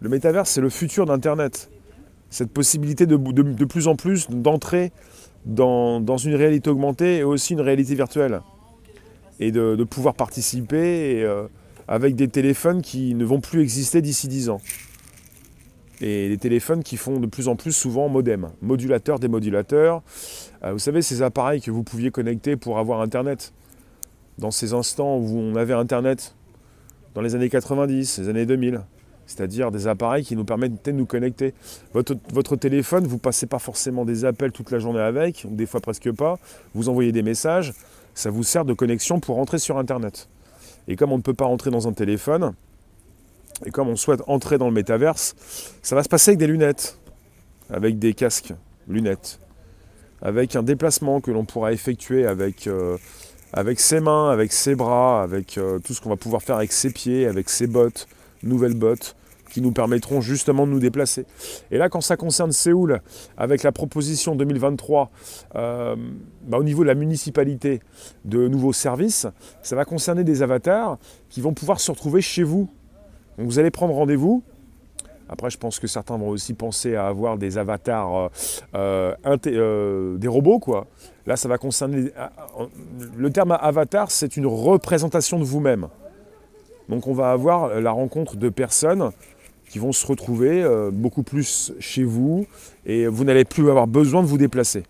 Le 0.01 0.09
métaverse, 0.09 0.49
c'est 0.49 0.61
le 0.61 0.69
futur 0.69 1.05
d'Internet. 1.05 1.69
Cette 2.31 2.51
possibilité 2.51 3.05
de, 3.05 3.17
plus 3.65 3.87
en 3.87 3.95
plus 3.95 4.29
d'entrer 4.29 4.91
dans, 5.45 6.17
une 6.17 6.33
réalité 6.33 6.71
augmentée 6.71 7.17
et 7.17 7.23
aussi 7.23 7.53
une 7.53 7.61
réalité 7.61 7.93
virtuelle. 7.93 8.41
Et 9.39 9.51
de, 9.51 9.83
pouvoir 9.83 10.15
participer 10.15 11.23
euh, 11.23 11.47
avec 11.87 12.15
des 12.15 12.27
téléphones 12.27 12.81
qui 12.81 13.13
ne 13.13 13.23
vont 13.23 13.41
plus 13.41 13.61
exister 13.61 14.01
d'ici 14.01 14.27
10 14.27 14.49
ans. 14.49 14.61
Et 15.99 16.29
des 16.29 16.37
téléphones 16.37 16.81
qui 16.81 16.97
font 16.97 17.19
de 17.19 17.27
plus 17.27 17.47
en 17.47 17.55
plus 17.55 17.71
souvent 17.71 18.09
modem, 18.09 18.49
modulateur, 18.63 19.19
démodulateur. 19.19 20.01
Euh, 20.63 20.71
vous 20.71 20.79
savez, 20.79 21.03
ces 21.03 21.21
appareils 21.21 21.61
que 21.61 21.69
vous 21.69 21.83
pouviez 21.83 22.09
connecter 22.09 22.55
pour 22.55 22.79
avoir 22.79 23.01
Internet. 23.01 23.53
Dans 24.39 24.49
ces 24.49 24.73
instants 24.73 25.17
où 25.17 25.37
on 25.37 25.55
avait 25.55 25.73
Internet, 25.73 26.33
dans 27.13 27.21
les 27.21 27.35
années 27.35 27.49
90, 27.49 28.17
les 28.17 28.29
années 28.29 28.47
2000, 28.47 28.81
c'est-à-dire 29.31 29.71
des 29.71 29.87
appareils 29.87 30.23
qui 30.23 30.35
nous 30.35 30.43
permettent 30.43 30.83
de 30.85 30.91
nous 30.91 31.05
connecter. 31.05 31.53
Votre, 31.93 32.55
téléphone, 32.55 33.07
vous 33.07 33.15
ne 33.15 33.19
passez 33.19 33.45
pas 33.45 33.59
forcément 33.59 34.03
des 34.03 34.25
appels 34.25 34.51
toute 34.51 34.71
la 34.71 34.79
journée 34.79 34.99
avec, 34.99 35.45
ou 35.49 35.55
des 35.55 35.65
fois 35.65 35.79
presque 35.79 36.11
pas, 36.11 36.37
vous 36.73 36.89
envoyez 36.89 37.11
des 37.11 37.21
messages, 37.23 37.73
ça 38.13 38.29
vous 38.29 38.43
sert 38.43 38.65
de 38.65 38.73
connexion 38.73 39.19
pour 39.19 39.39
entrer 39.39 39.57
sur 39.57 39.77
Internet. 39.77 40.27
Et 40.87 40.95
comme 40.95 41.11
on 41.11 41.17
ne 41.17 41.21
peut 41.21 41.33
pas 41.33 41.45
entrer 41.45 41.71
dans 41.71 41.87
un 41.87 41.93
téléphone, 41.93 42.53
et 43.65 43.71
comme 43.71 43.87
on 43.87 43.95
souhaite 43.95 44.21
entrer 44.27 44.57
dans 44.57 44.67
le 44.67 44.73
métaverse, 44.73 45.35
ça 45.81 45.95
va 45.95 46.03
se 46.03 46.09
passer 46.09 46.31
avec 46.31 46.39
des 46.39 46.47
lunettes, 46.47 46.97
avec 47.69 47.99
des 47.99 48.13
casques, 48.13 48.53
lunettes, 48.87 49.39
avec 50.21 50.55
un 50.55 50.63
déplacement 50.63 51.21
que 51.21 51.31
l'on 51.31 51.45
pourra 51.45 51.71
effectuer 51.71 52.25
avec, 52.25 52.67
euh, 52.67 52.97
avec 53.53 53.79
ses 53.79 54.01
mains, 54.01 54.29
avec 54.29 54.51
ses 54.51 54.75
bras, 54.75 55.23
avec 55.23 55.57
euh, 55.57 55.79
tout 55.79 55.93
ce 55.93 56.01
qu'on 56.01 56.09
va 56.09 56.17
pouvoir 56.17 56.41
faire 56.41 56.57
avec 56.57 56.73
ses 56.73 56.91
pieds, 56.91 57.27
avec 57.27 57.49
ses 57.49 57.67
bottes, 57.67 58.07
nouvelles 58.43 58.73
bottes, 58.73 59.15
qui 59.51 59.61
nous 59.61 59.71
permettront 59.71 60.21
justement 60.21 60.65
de 60.65 60.71
nous 60.71 60.79
déplacer. 60.79 61.25
Et 61.71 61.77
là, 61.77 61.89
quand 61.89 62.01
ça 62.01 62.17
concerne 62.17 62.51
Séoul, 62.51 63.01
avec 63.37 63.63
la 63.63 63.71
proposition 63.71 64.35
2023 64.35 65.11
euh, 65.55 65.95
bah, 66.47 66.57
au 66.57 66.63
niveau 66.63 66.83
de 66.83 66.87
la 66.87 66.95
municipalité 66.95 67.81
de 68.25 68.47
nouveaux 68.47 68.73
services, 68.73 69.27
ça 69.61 69.75
va 69.75 69.85
concerner 69.85 70.23
des 70.23 70.41
avatars 70.41 70.97
qui 71.29 71.41
vont 71.41 71.53
pouvoir 71.53 71.79
se 71.79 71.91
retrouver 71.91 72.21
chez 72.21 72.43
vous. 72.43 72.69
Donc 73.37 73.47
vous 73.47 73.59
allez 73.59 73.71
prendre 73.71 73.93
rendez-vous. 73.93 74.43
Après, 75.29 75.49
je 75.49 75.57
pense 75.57 75.79
que 75.79 75.87
certains 75.87 76.17
vont 76.17 76.27
aussi 76.27 76.53
penser 76.53 76.95
à 76.95 77.07
avoir 77.07 77.37
des 77.37 77.57
avatars, 77.57 78.29
euh, 78.75 79.15
euh, 79.25 80.17
des 80.17 80.27
robots, 80.27 80.59
quoi. 80.59 80.87
Là, 81.25 81.37
ça 81.37 81.47
va 81.47 81.57
concerner. 81.57 82.11
Le 83.15 83.29
terme 83.29 83.57
avatar, 83.61 84.11
c'est 84.11 84.35
une 84.35 84.45
représentation 84.45 85.39
de 85.39 85.45
vous-même. 85.45 85.87
Donc, 86.89 87.07
on 87.07 87.13
va 87.13 87.31
avoir 87.31 87.79
la 87.79 87.91
rencontre 87.91 88.35
de 88.35 88.49
personnes 88.49 89.11
qui 89.71 89.79
vont 89.79 89.93
se 89.93 90.05
retrouver 90.05 90.61
euh, 90.61 90.91
beaucoup 90.91 91.23
plus 91.23 91.71
chez 91.79 92.03
vous 92.03 92.45
et 92.85 93.07
vous 93.07 93.23
n'allez 93.23 93.45
plus 93.45 93.69
avoir 93.69 93.87
besoin 93.87 94.21
de 94.21 94.27
vous 94.27 94.37
déplacer. 94.37 94.83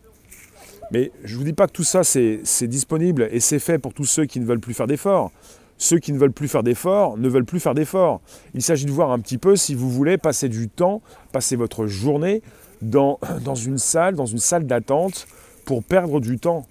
Mais 0.91 1.11
je 1.23 1.33
ne 1.33 1.37
vous 1.37 1.45
dis 1.45 1.53
pas 1.53 1.67
que 1.67 1.71
tout 1.71 1.83
ça 1.83 2.03
c'est 2.03 2.67
disponible 2.67 3.29
et 3.31 3.39
c'est 3.39 3.59
fait 3.59 3.77
pour 3.77 3.93
tous 3.93 4.05
ceux 4.05 4.25
qui 4.25 4.39
ne 4.39 4.45
veulent 4.45 4.59
plus 4.59 4.73
faire 4.73 4.87
d'efforts. 4.87 5.31
Ceux 5.77 5.99
qui 5.99 6.11
ne 6.11 6.17
veulent 6.17 6.31
plus 6.31 6.47
faire 6.47 6.63
d'efforts 6.63 7.15
ne 7.17 7.29
veulent 7.29 7.45
plus 7.45 7.59
faire 7.59 7.75
d'efforts. 7.75 8.21
Il 8.55 8.63
s'agit 8.63 8.85
de 8.85 8.91
voir 8.91 9.11
un 9.11 9.19
petit 9.19 9.37
peu 9.37 9.55
si 9.55 9.75
vous 9.75 9.89
voulez 9.89 10.17
passer 10.17 10.49
du 10.49 10.67
temps, 10.67 11.03
passer 11.31 11.55
votre 11.55 11.85
journée 11.85 12.41
dans, 12.81 13.19
dans 13.43 13.55
une 13.55 13.77
salle, 13.77 14.15
dans 14.15 14.25
une 14.25 14.39
salle 14.39 14.65
d'attente 14.65 15.27
pour 15.63 15.83
perdre 15.83 16.19
du 16.19 16.39
temps. 16.39 16.65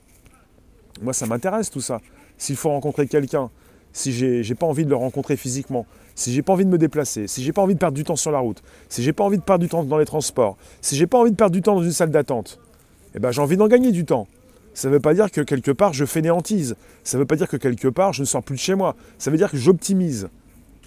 Moi 1.01 1.13
ça 1.13 1.27
m'intéresse 1.27 1.71
tout 1.71 1.81
ça. 1.81 2.01
S'il 2.39 2.57
faut 2.57 2.71
rencontrer 2.71 3.07
quelqu'un, 3.07 3.51
si 3.93 4.13
j'ai 4.13 4.55
pas 4.55 4.67
envie 4.67 4.85
de 4.85 4.91
le 4.91 4.97
rencontrer 4.97 5.37
physiquement, 5.37 5.87
si 6.15 6.33
j'ai 6.33 6.43
pas 6.43 6.53
envie 6.53 6.65
de 6.65 6.71
me 6.71 6.79
déplacer, 6.79 7.27
si 7.27 7.43
j'ai 7.43 7.53
pas 7.53 7.63
envie 7.63 7.75
de 7.75 7.79
perdre 7.79 7.97
du 7.97 8.05
temps 8.05 8.17
sur 8.17 8.31
la 8.31 8.39
route, 8.39 8.63
si 8.89 9.03
j'ai 9.03 9.13
pas 9.13 9.25
envie 9.25 9.39
de 9.39 9.43
perdre 9.43 9.63
du 9.63 9.69
temps 9.69 9.85
dans 9.85 9.99
les 9.99 10.05
transports, 10.05 10.57
si 10.81 10.97
j'ai 10.97 11.07
pas 11.07 11.19
envie 11.19 11.31
de 11.31 11.37
perdre 11.37 11.53
du 11.53 11.63
temps 11.63 11.75
dans 11.75 11.83
une 11.83 11.93
salle 11.93 12.11
d'attente, 12.11 12.59
eh 13.15 13.19
ben 13.19 13.31
j'ai 13.31 13.41
envie 13.41 13.57
d'en 13.57 13.69
gagner 13.69 13.93
du 13.93 14.05
temps. 14.05 14.29
Ça 14.75 14.89
ne 14.89 14.95
veut 14.95 15.01
pas 15.01 15.15
dire 15.15 15.31
que 15.31 15.41
quelque 15.41 15.73
part 15.73 15.93
je 15.93 16.05
fainéantise. 16.05 16.77
Ça 17.03 17.17
ne 17.17 17.23
veut 17.23 17.27
pas 17.27 17.37
dire 17.37 17.49
que 17.49 17.57
quelque 17.57 17.89
part 17.89 18.13
je 18.13 18.23
ne 18.23 18.27
sors 18.27 18.43
plus 18.43 18.55
de 18.55 18.61
chez 18.61 18.75
moi. 18.75 18.95
Ça 19.19 19.31
veut 19.31 19.37
dire 19.37 19.51
que 19.51 19.57
j'optimise. 19.57 20.29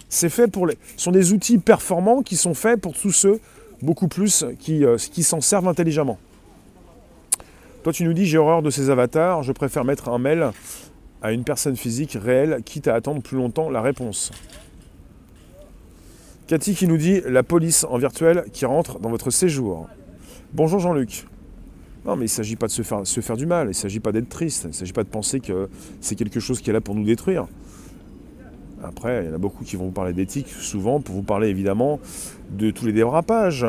C'est 0.08 0.28
fait 0.28 0.48
pour 0.48 0.66
les. 0.66 0.78
Ce 0.96 1.04
sont 1.04 1.12
des 1.12 1.32
outils 1.32 1.58
performants 1.58 2.22
qui 2.22 2.36
sont 2.36 2.54
faits 2.54 2.80
pour 2.80 2.94
tous 2.94 3.12
ceux, 3.12 3.40
beaucoup 3.82 4.08
plus, 4.08 4.44
qui, 4.58 4.84
euh, 4.84 4.96
qui 4.96 5.22
s'en 5.22 5.40
servent 5.40 5.68
intelligemment. 5.68 6.18
Toi, 7.82 7.92
tu 7.92 8.04
nous 8.04 8.14
dis 8.14 8.24
j'ai 8.24 8.38
horreur 8.38 8.62
de 8.62 8.70
ces 8.70 8.88
avatars, 8.88 9.42
je 9.42 9.52
préfère 9.52 9.84
mettre 9.84 10.08
un 10.08 10.18
mail 10.18 10.50
à 11.24 11.32
une 11.32 11.42
personne 11.42 11.74
physique 11.74 12.18
réelle, 12.22 12.60
quitte 12.66 12.86
à 12.86 12.94
attendre 12.94 13.22
plus 13.22 13.38
longtemps 13.38 13.70
la 13.70 13.80
réponse. 13.80 14.30
Cathy 16.46 16.74
qui 16.74 16.86
nous 16.86 16.98
dit 16.98 17.22
la 17.26 17.42
police 17.42 17.86
en 17.88 17.96
virtuel 17.96 18.44
qui 18.52 18.66
rentre 18.66 18.98
dans 18.98 19.08
votre 19.08 19.30
séjour. 19.30 19.88
Bonjour 20.52 20.80
Jean-Luc. 20.80 21.26
Non, 22.04 22.16
mais 22.16 22.24
il 22.24 22.24
ne 22.24 22.28
s'agit 22.28 22.56
pas 22.56 22.66
de 22.66 22.72
se 22.72 22.82
faire, 22.82 23.36
du 23.38 23.46
mal, 23.46 23.68
il 23.68 23.70
ne 23.70 23.72
s'agit 23.72 24.00
pas 24.00 24.12
d'être 24.12 24.28
triste, 24.28 24.64
il 24.64 24.68
ne 24.68 24.72
s'agit 24.74 24.92
pas 24.92 25.02
de 25.02 25.08
penser 25.08 25.40
que 25.40 25.70
c'est 26.02 26.14
quelque 26.14 26.40
chose 26.40 26.60
qui 26.60 26.68
est 26.68 26.74
là 26.74 26.82
pour 26.82 26.94
nous 26.94 27.04
détruire. 27.04 27.46
Après, 28.82 29.24
il 29.24 29.28
y 29.28 29.32
en 29.32 29.34
a 29.34 29.38
beaucoup 29.38 29.64
qui 29.64 29.76
vont 29.76 29.86
vous 29.86 29.92
parler 29.92 30.12
d'éthique, 30.12 30.48
souvent 30.48 31.00
pour 31.00 31.14
vous 31.14 31.22
parler 31.22 31.48
évidemment 31.48 32.00
de 32.50 32.70
tous 32.70 32.84
les 32.84 32.92
dérapages. 32.92 33.64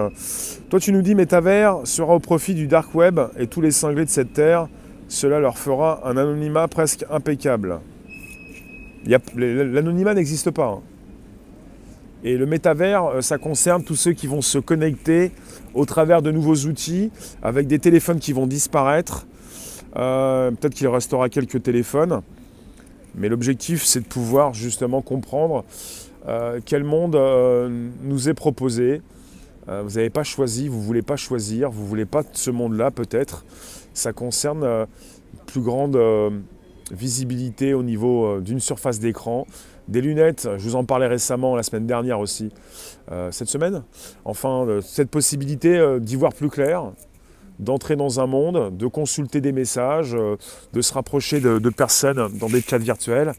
Toi, 0.70 0.82
tu 0.82 0.92
nous 0.92 1.02
dis 1.02 1.16
Métavers 1.16 1.88
sera 1.88 2.16
au 2.16 2.20
profit 2.20 2.54
du 2.54 2.68
dark 2.68 2.94
web 2.94 3.22
et 3.40 3.48
tous 3.48 3.62
les 3.62 3.72
cinglés 3.72 4.04
de 4.04 4.10
cette 4.10 4.34
terre. 4.34 4.68
Cela 5.08 5.40
leur 5.40 5.58
fera 5.58 6.08
un 6.08 6.18
anonymat 6.18 6.68
presque 6.68 7.06
impeccable. 7.10 7.80
L'anonymat 9.06 10.14
n'existe 10.14 10.52
pas. 10.52 10.68
Hein. 10.68 10.82
Et 12.26 12.38
le 12.38 12.48
métavers, 12.48 13.06
euh, 13.06 13.22
ça 13.22 13.38
concerne 13.38 13.84
tous 13.84 13.96
ceux 13.96 14.14
qui 14.14 14.26
vont 14.26 14.42
se 14.42 14.58
connecter 14.58 15.32
au 15.76 15.86
travers 15.86 16.24
de 16.24 16.32
nouveaux 16.32 16.56
outils, 16.66 17.12
avec 17.44 17.68
des 17.68 17.78
téléphones 17.78 18.18
qui 18.18 18.34
vont 18.34 18.48
disparaître. 18.48 19.28
Euh, 19.96 20.50
peut-être 20.50 20.74
qu'il 20.74 20.88
restera 20.88 21.30
quelques 21.30 21.62
téléphones. 21.62 22.22
Mais 23.14 23.30
l'objectif, 23.30 23.84
c'est 23.84 24.02
de 24.02 24.08
pouvoir 24.08 24.56
justement 24.56 25.04
comprendre 25.04 25.66
euh, 26.28 26.60
quel 26.66 26.84
monde 26.84 27.16
nous 28.04 28.28
est 28.28 28.34
proposé. 28.34 29.02
vous 29.68 29.92
n'avez 29.96 30.10
pas 30.10 30.24
choisi, 30.24 30.68
vous 30.68 30.80
ne 30.80 30.84
voulez 30.84 31.04
pas 31.04 31.16
choisir, 31.16 31.70
vous 31.70 31.84
ne 31.84 31.88
voulez 31.88 32.06
pas 32.06 32.24
ce 32.34 32.50
monde-là 32.50 32.90
peut-être. 32.90 33.46
Ça 33.96 34.14
concerne 34.14 34.64
une 34.64 35.40
plus 35.48 35.62
grande 35.62 36.00
visibilité 36.92 37.74
au 37.74 37.82
niveau 37.82 38.40
d'une 38.42 38.60
surface 38.60 39.00
d'écran, 39.00 39.48
des 39.88 40.02
lunettes, 40.02 40.48
je 40.58 40.64
vous 40.64 40.76
en 40.76 40.84
parlais 40.84 41.08
récemment 41.08 41.56
la 41.56 41.64
semaine 41.64 41.86
dernière 41.86 42.20
aussi, 42.20 42.52
euh, 43.12 43.32
cette 43.32 43.50
semaine. 43.50 43.84
Enfin, 44.24 44.66
euh, 44.68 44.82
cette 44.82 45.10
possibilité 45.10 45.78
euh, 45.78 46.00
d'y 46.00 46.16
voir 46.16 46.34
plus 46.34 46.50
clair, 46.50 46.92
d'entrer 47.60 47.96
dans 47.96 48.20
un 48.20 48.26
monde, 48.26 48.76
de 48.76 48.88
consulter 48.88 49.42
des 49.42 49.52
messages, 49.52 50.12
de 50.74 50.82
se 50.82 50.94
rapprocher 50.94 51.40
de, 51.40 51.70
personnes 51.70 52.38
dans 52.38 52.50
des 52.50 52.62
chats 52.62 52.78
virtuels, 52.78 53.32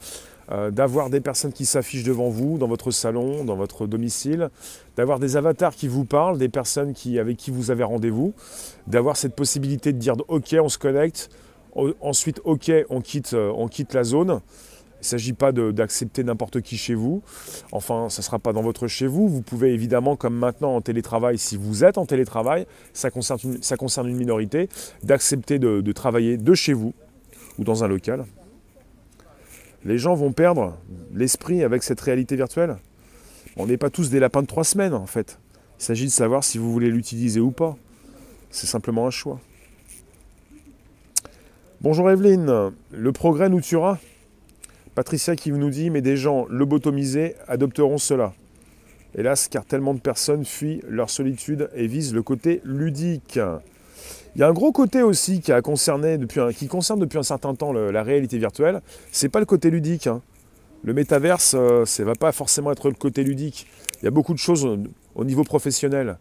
d'avoir 0.70 1.10
des 1.10 1.20
personnes 1.20 1.52
qui 1.52 1.66
s'affichent 1.66 2.04
devant 2.04 2.28
vous, 2.28 2.58
dans 2.58 2.68
votre 2.68 2.90
salon, 2.90 3.44
dans 3.44 3.56
votre 3.56 3.86
domicile, 3.86 4.50
d'avoir 4.96 5.18
des 5.18 5.36
avatars 5.36 5.74
qui 5.74 5.88
vous 5.88 6.04
parlent, 6.04 6.38
des 6.38 6.48
personnes 6.48 6.94
avec 7.18 7.36
qui 7.36 7.50
vous 7.50 7.70
avez 7.70 7.84
rendez-vous, 7.84 8.32
d'avoir 8.86 9.16
cette 9.16 9.34
possibilité 9.34 9.92
de 9.92 9.98
dire 9.98 10.14
ok, 10.28 10.56
on 10.60 10.68
se 10.68 10.78
connecte, 10.78 11.30
ensuite 12.00 12.40
ok, 12.44 12.70
on 12.90 13.00
quitte, 13.00 13.34
on 13.34 13.68
quitte 13.68 13.94
la 13.94 14.04
zone. 14.04 14.40
Il 14.96 15.04
ne 15.04 15.04
s'agit 15.04 15.34
pas 15.34 15.52
d'accepter 15.52 16.24
n'importe 16.24 16.62
qui 16.62 16.76
chez 16.78 16.94
vous. 16.94 17.22
Enfin, 17.70 18.08
ça 18.08 18.22
ne 18.22 18.24
sera 18.24 18.38
pas 18.38 18.52
dans 18.52 18.62
votre 18.62 18.88
chez 18.88 19.06
vous. 19.06 19.28
Vous 19.28 19.42
pouvez 19.42 19.72
évidemment, 19.72 20.16
comme 20.16 20.34
maintenant 20.34 20.74
en 20.74 20.80
télétravail, 20.80 21.38
si 21.38 21.56
vous 21.56 21.84
êtes 21.84 21.98
en 21.98 22.06
télétravail, 22.06 22.66
ça 22.92 23.10
concerne 23.10 24.08
une 24.08 24.16
minorité, 24.16 24.68
d'accepter 25.02 25.58
de, 25.58 25.92
travailler 25.92 26.38
de 26.38 26.54
chez 26.54 26.72
vous 26.72 26.94
ou 27.58 27.64
dans 27.64 27.84
un 27.84 27.88
local. 27.88 28.24
Les 29.86 29.98
gens 29.98 30.14
vont 30.16 30.32
perdre 30.32 30.76
l'esprit 31.14 31.62
avec 31.62 31.84
cette 31.84 32.00
réalité 32.00 32.34
virtuelle. 32.34 32.76
On 33.56 33.66
n'est 33.66 33.76
pas 33.76 33.88
tous 33.88 34.10
des 34.10 34.18
lapins 34.18 34.42
de 34.42 34.48
trois 34.48 34.64
semaines 34.64 34.94
en 34.94 35.06
fait. 35.06 35.38
Il 35.78 35.84
s'agit 35.84 36.06
de 36.06 36.10
savoir 36.10 36.42
si 36.42 36.58
vous 36.58 36.72
voulez 36.72 36.90
l'utiliser 36.90 37.38
ou 37.38 37.52
pas. 37.52 37.76
C'est 38.50 38.66
simplement 38.66 39.06
un 39.06 39.10
choix. 39.10 39.38
Bonjour 41.82 42.10
Evelyne, 42.10 42.72
le 42.90 43.12
progrès 43.12 43.48
nous 43.48 43.60
tuera 43.60 44.00
Patricia 44.96 45.36
qui 45.36 45.52
nous 45.52 45.70
dit, 45.70 45.90
mais 45.90 46.00
des 46.00 46.16
gens 46.16 46.46
lobotomisés 46.48 47.36
adopteront 47.46 47.98
cela. 47.98 48.32
Hélas, 49.14 49.46
car 49.46 49.64
tellement 49.64 49.94
de 49.94 50.00
personnes 50.00 50.44
fuient 50.44 50.82
leur 50.88 51.10
solitude 51.10 51.70
et 51.76 51.86
visent 51.86 52.12
le 52.12 52.24
côté 52.24 52.60
ludique. 52.64 53.38
Il 54.36 54.40
y 54.40 54.42
a 54.42 54.48
un 54.48 54.52
gros 54.52 54.70
côté 54.70 55.02
aussi 55.02 55.40
qui, 55.40 55.50
concerne 55.62 56.20
depuis 56.20 57.18
un 57.18 57.22
certain 57.22 57.54
temps 57.54 57.72
la 57.72 58.02
réalité 58.02 58.36
virtuelle. 58.36 58.82
C'est 59.10 59.30
pas 59.30 59.40
le 59.40 59.46
côté 59.46 59.70
ludique. 59.70 60.08
Hein. 60.08 60.20
Le 60.84 60.92
métaverse, 60.92 61.54
euh, 61.56 61.86
ça 61.86 62.02
ne 62.02 62.08
va 62.08 62.14
pas 62.14 62.32
forcément 62.32 62.70
être 62.70 62.90
le 62.90 62.94
côté 62.94 63.24
ludique. 63.24 63.66
Il 64.02 64.04
y 64.04 64.08
a 64.08 64.10
beaucoup 64.10 64.34
de 64.34 64.38
choses 64.38 64.68
au 65.14 65.24
niveau 65.24 65.42
professionnel. 65.42 66.18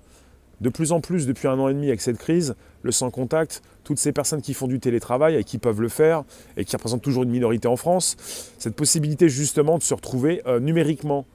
De 0.61 0.69
plus 0.69 0.93
en 0.93 1.01
plus, 1.01 1.27
depuis 1.27 1.49
un 1.49 1.59
an 1.59 1.67
et 1.67 1.73
demi 1.73 1.87
avec 1.89 1.99
cette 1.99 2.17
crise, 2.17 2.55
le 2.83 2.93
sans 2.93 3.11
contact, 3.11 3.61
toutes 3.83 3.99
ces 3.99 4.13
personnes 4.13 4.41
qui 4.41 4.53
font 4.53 4.67
du 4.67 4.79
télétravail 4.79 5.35
et 5.35 5.43
qui 5.43 5.57
peuvent 5.57 5.81
le 5.81 5.89
faire 5.89 6.23
et 6.55 6.63
qui 6.63 6.73
représentent 6.73 7.01
toujours 7.01 7.23
une 7.23 7.31
minorité 7.31 7.67
en 7.67 7.75
France, 7.75 8.15
cette 8.57 8.77
possibilité 8.77 9.27
justement 9.27 9.77
de 9.77 9.83
se 9.83 9.93
retrouver 9.93 10.41
euh, 10.47 10.61
numériquement 10.61 11.25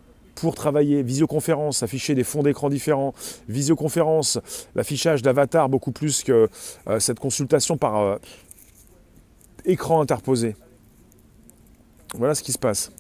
pour 0.41 0.55
travailler, 0.55 1.03
visioconférence, 1.03 1.83
afficher 1.83 2.15
des 2.15 2.25
fonds 2.25 2.43
d'écran 2.43 2.71
différents, 2.71 3.15
visioconférence, 3.49 4.39
l'affichage 4.75 5.21
d'avatar 5.21 5.69
beaucoup 5.69 5.93
plus 5.93 6.23
que 6.23 6.49
euh, 6.89 6.99
cette 6.99 7.21
consultation 7.21 7.77
par 7.77 7.99
euh, 7.99 8.17
écran 9.67 10.01
interposé. 10.01 10.57
Voilà 12.15 12.35
ce 12.35 12.43
qui 12.43 12.53
se 12.53 12.59
passe. 12.59 12.91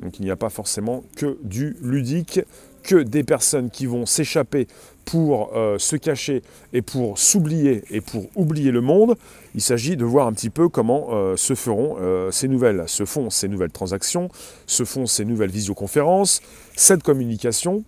Donc 0.00 0.18
il 0.18 0.24
n'y 0.24 0.30
a 0.30 0.36
pas 0.36 0.48
forcément 0.50 1.04
que 1.16 1.38
du 1.42 1.76
ludique 1.82 2.40
que 2.86 2.96
des 2.96 3.24
personnes 3.24 3.68
qui 3.68 3.84
vont 3.84 4.06
s'échapper 4.06 4.68
pour 5.04 5.50
euh, 5.54 5.78
se 5.78 5.96
cacher 5.96 6.42
et 6.72 6.82
pour 6.82 7.18
s'oublier 7.18 7.82
et 7.90 8.00
pour 8.00 8.26
oublier 8.36 8.70
le 8.70 8.80
monde. 8.80 9.16
Il 9.54 9.60
s'agit 9.60 9.96
de 9.96 10.04
voir 10.04 10.26
un 10.26 10.32
petit 10.32 10.50
peu 10.50 10.68
comment 10.68 11.08
euh, 11.10 11.36
se 11.36 11.54
feront 11.54 11.96
euh, 12.00 12.30
ces 12.30 12.48
nouvelles, 12.48 12.84
se 12.86 13.04
font 13.04 13.28
ces 13.28 13.48
nouvelles 13.48 13.72
transactions, 13.72 14.28
se 14.66 14.84
font 14.84 15.06
ces 15.06 15.24
nouvelles 15.24 15.50
visioconférences, 15.50 16.40
cette 16.76 17.02
communication. 17.02 17.82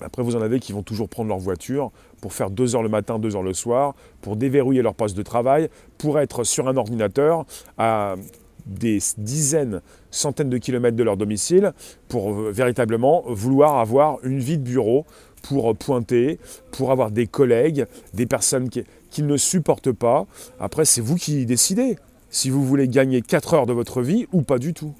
Après, 0.00 0.22
vous 0.22 0.36
en 0.36 0.42
avez 0.42 0.60
qui 0.60 0.72
vont 0.72 0.82
toujours 0.82 1.08
prendre 1.08 1.28
leur 1.28 1.38
voiture 1.38 1.90
pour 2.20 2.32
faire 2.32 2.50
2 2.50 2.74
heures 2.74 2.82
le 2.82 2.88
matin, 2.88 3.18
2 3.18 3.36
heures 3.36 3.42
le 3.42 3.54
soir, 3.54 3.94
pour 4.20 4.36
déverrouiller 4.36 4.82
leur 4.82 4.94
poste 4.94 5.16
de 5.16 5.22
travail, 5.22 5.70
pour 5.98 6.18
être 6.18 6.44
sur 6.44 6.68
un 6.68 6.76
ordinateur 6.76 7.46
à 7.78 8.16
des 8.66 8.98
dizaines, 9.18 9.80
centaines 10.10 10.50
de 10.50 10.58
kilomètres 10.58 10.96
de 10.96 11.02
leur 11.02 11.16
domicile 11.16 11.72
pour 12.08 12.32
euh, 12.32 12.50
véritablement 12.50 13.24
vouloir 13.26 13.78
avoir 13.78 14.18
une 14.24 14.38
vie 14.38 14.58
de 14.58 14.62
bureau, 14.62 15.04
pour 15.42 15.70
euh, 15.70 15.74
pointer, 15.74 16.38
pour 16.72 16.90
avoir 16.90 17.10
des 17.10 17.26
collègues, 17.26 17.86
des 18.14 18.26
personnes 18.26 18.68
qu'ils 18.68 19.26
ne 19.26 19.36
supportent 19.36 19.92
pas. 19.92 20.26
Après, 20.58 20.84
c'est 20.84 21.00
vous 21.00 21.16
qui 21.16 21.46
décidez 21.46 21.96
si 22.30 22.50
vous 22.50 22.64
voulez 22.64 22.88
gagner 22.88 23.22
4 23.22 23.54
heures 23.54 23.66
de 23.66 23.72
votre 23.72 24.02
vie 24.02 24.26
ou 24.32 24.42
pas 24.42 24.58
du 24.58 24.74
tout. 24.74 24.94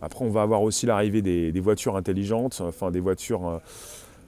Après, 0.00 0.24
on 0.24 0.30
va 0.30 0.42
avoir 0.42 0.62
aussi 0.62 0.86
l'arrivée 0.86 1.22
des, 1.22 1.60
voitures 1.60 1.96
intelligentes, 1.96 2.62
enfin 2.64 2.90
des 2.90 3.00
voitures 3.00 3.48
euh, 3.48 3.58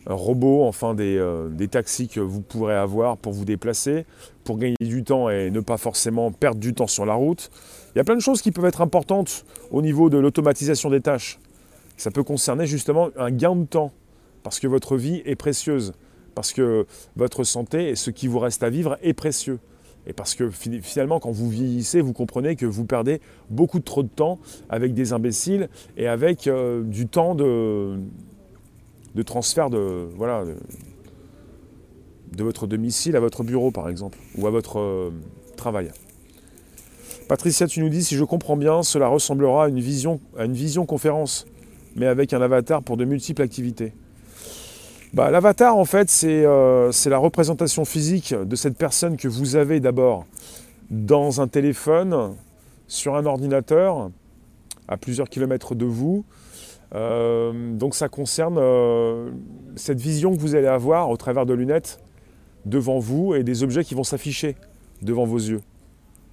robots, 0.07 0.65
enfin 0.65 0.95
des, 0.95 1.23
des, 1.51 1.69
taxis 1.69 2.09
que 2.09 2.21
vous 2.21 2.41
pourrez 2.41 2.75
avoir 2.75 3.17
pour 3.17 3.33
vous 3.33 3.45
déplacer, 3.45 4.07
pour 4.45 4.59
gagner 4.59 4.77
du 4.81 5.05
temps 5.05 5.29
et 5.29 5.51
ne 5.51 5.61
pas 5.61 5.77
forcément 5.77 6.33
perdre 6.33 6.59
du 6.59 6.75
temps 6.75 6.87
sur 6.87 7.05
la 7.05 7.15
route. 7.15 7.51
Il 7.95 7.99
y 7.99 8.01
a 8.01 8.05
plein 8.05 8.15
de 8.15 8.21
choses 8.21 8.41
qui 8.41 8.51
peuvent 8.51 8.65
être 8.65 8.81
importantes 8.81 9.45
au 9.71 9.83
niveau 9.83 10.11
de 10.11 10.19
l'automatisation 10.19 10.91
des 10.91 11.01
tâches. 11.01 11.39
Ça 11.97 12.11
peut 12.11 12.23
concerner 12.23 12.67
justement 12.67 13.11
un 13.19 13.31
gain 13.31 13.55
de 13.55 13.67
temps, 13.67 13.93
parce 14.43 14.59
que 14.59 14.67
votre 14.67 14.97
vie 14.97 15.23
est 15.27 15.37
précieuse, 15.37 15.93
parce 16.35 16.53
que 16.53 16.87
votre 17.17 17.45
santé 17.45 17.91
et 17.91 17.97
ce 17.97 18.11
qui 18.11 18.27
vous 18.27 18.39
reste 18.39 18.63
à 18.63 18.71
vivre 18.71 18.97
est 19.03 19.13
précieux. 19.13 19.59
Et 20.07 20.15
parce 20.15 20.35
que 20.35 20.49
finalement, 20.49 21.21
quand 21.21 21.31
vous 21.31 21.51
vieillissez, 21.51 22.01
vous 22.01 22.15
comprenez 22.15 22.57
que 22.57 22.65
vous 22.65 22.87
perdez 22.87 23.21
beaucoup 23.51 23.81
trop 23.81 24.03
de 24.03 24.09
temps 24.09 24.39
avec 24.71 24.95
des 24.95 25.13
imbéciles 25.13 25.69
et 25.99 26.09
avec 26.09 26.47
euh, 26.47 26.83
du 26.85 27.07
temps 27.07 27.35
de, 27.35 27.99
de 29.15 29.23
transfert 29.23 29.71
de, 29.71 30.09
voilà, 30.17 30.45
de, 32.33 32.43
votre 32.43 32.67
domicile 32.67 33.17
à 33.17 33.21
votre 33.21 33.43
bureau, 33.43 33.71
par 33.71 33.89
exemple, 33.89 34.19
ou 34.37 34.47
à 34.47 34.51
votre 34.51 34.79
euh, 34.79 35.11
travail. 35.57 35.91
Patricia, 37.29 37.67
tu 37.67 37.81
nous 37.81 37.89
dis, 37.89 38.03
si 38.03 38.17
je 38.17 38.25
comprends 38.25 38.57
bien, 38.57 38.83
cela 38.83 39.09
ressemblera 39.09 39.67
à 39.67 39.69
une 39.69 39.81
vision, 39.81 40.21
à 40.39 40.45
une 40.47 40.53
vision 40.53 40.87
conférence, 40.87 41.47
mais 41.97 42.07
avec 42.07 42.33
un 42.33 42.41
avatar 42.41 42.83
pour 42.83 42.97
de 42.97 43.05
multiples 43.05 43.43
activités. 43.43 43.93
Bah, 45.13 45.31
L'avatar, 45.31 45.77
en 45.77 45.85
fait, 45.85 46.09
euh, 46.25 46.93
c'est 46.93 47.11
la 47.11 47.19
représentation 47.19 47.85
physique 47.85 48.33
de 48.33 48.57
cette 48.57 48.77
personne 48.77 49.17
que 49.17 49.29
vous 49.29 49.57
avez 49.57 49.81
d'abord 49.81 50.25
dans 50.91 51.41
un 51.41 51.49
téléphone, 51.49 52.35
sur 52.87 53.17
un 53.17 53.27
ordinateur, 53.27 54.11
à 54.89 54.97
plusieurs 54.97 55.29
kilomètres 55.29 55.75
de 55.75 55.85
vous. 55.85 56.25
Euh, 56.95 57.73
donc 57.75 57.95
ça 57.95 58.09
concerne 58.09 58.59
euh, 58.59 59.31
cette 59.77 60.01
vision 60.01 60.35
que 60.35 60.41
vous 60.41 60.57
allez 60.57 60.67
avoir 60.67 61.11
au 61.11 61.17
travers 61.17 61.47
de 61.47 61.55
lunettes 61.55 62.01
devant 62.65 62.99
vous 62.99 63.35
et 63.35 63.45
des 63.45 63.63
objets 63.63 63.85
qui 63.85 63.95
vont 63.95 64.03
s'afficher 64.03 64.57
devant 65.01 65.25
vos 65.25 65.39
yeux 65.39 65.61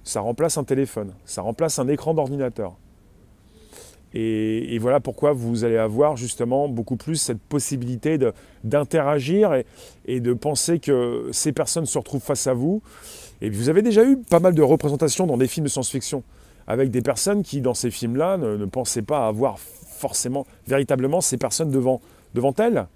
ça 0.08 0.20
remplace 0.20 0.56
un 0.56 0.64
téléphone, 0.64 1.12
ça 1.26 1.42
remplace 1.42 1.78
un 1.78 1.86
écran 1.86 2.14
d'ordinateur. 2.14 2.74
Et, 4.14 4.78
voilà 4.78 5.00
pourquoi 5.00 5.32
vous 5.32 5.64
allez 5.64 5.76
avoir 5.76 6.16
justement 6.16 6.66
beaucoup 6.66 6.96
plus 6.96 7.16
cette 7.16 7.40
possibilité 7.40 8.18
d'interagir 8.64 9.62
et, 10.06 10.20
de 10.20 10.32
penser 10.32 10.78
que 10.78 11.28
ces 11.30 11.52
personnes 11.52 11.84
se 11.84 11.98
retrouvent 11.98 12.22
face 12.22 12.46
à 12.46 12.54
vous. 12.54 12.80
Et 13.42 13.50
vous 13.50 13.68
avez 13.68 13.82
déjà 13.82 14.02
eu 14.02 14.16
pas 14.16 14.40
mal 14.40 14.54
de 14.54 14.62
représentations 14.62 15.26
dans 15.26 15.36
des 15.36 15.46
films 15.46 15.64
de 15.64 15.70
science-fiction, 15.70 16.22
avec 16.66 16.90
des 16.90 17.02
personnes 17.02 17.42
qui, 17.42 17.60
dans 17.60 17.74
ces 17.74 17.90
films-là, 17.90 18.38
ne, 18.38 18.56
ne, 18.56 18.64
pensaient 18.64 19.02
pas 19.02 19.28
avoir 19.28 19.58
forcément, 19.98 20.46
véritablement, 20.66 21.20
ces 21.20 21.36
personnes 21.36 21.70
devant, 21.70 22.00
elles. 22.58 22.86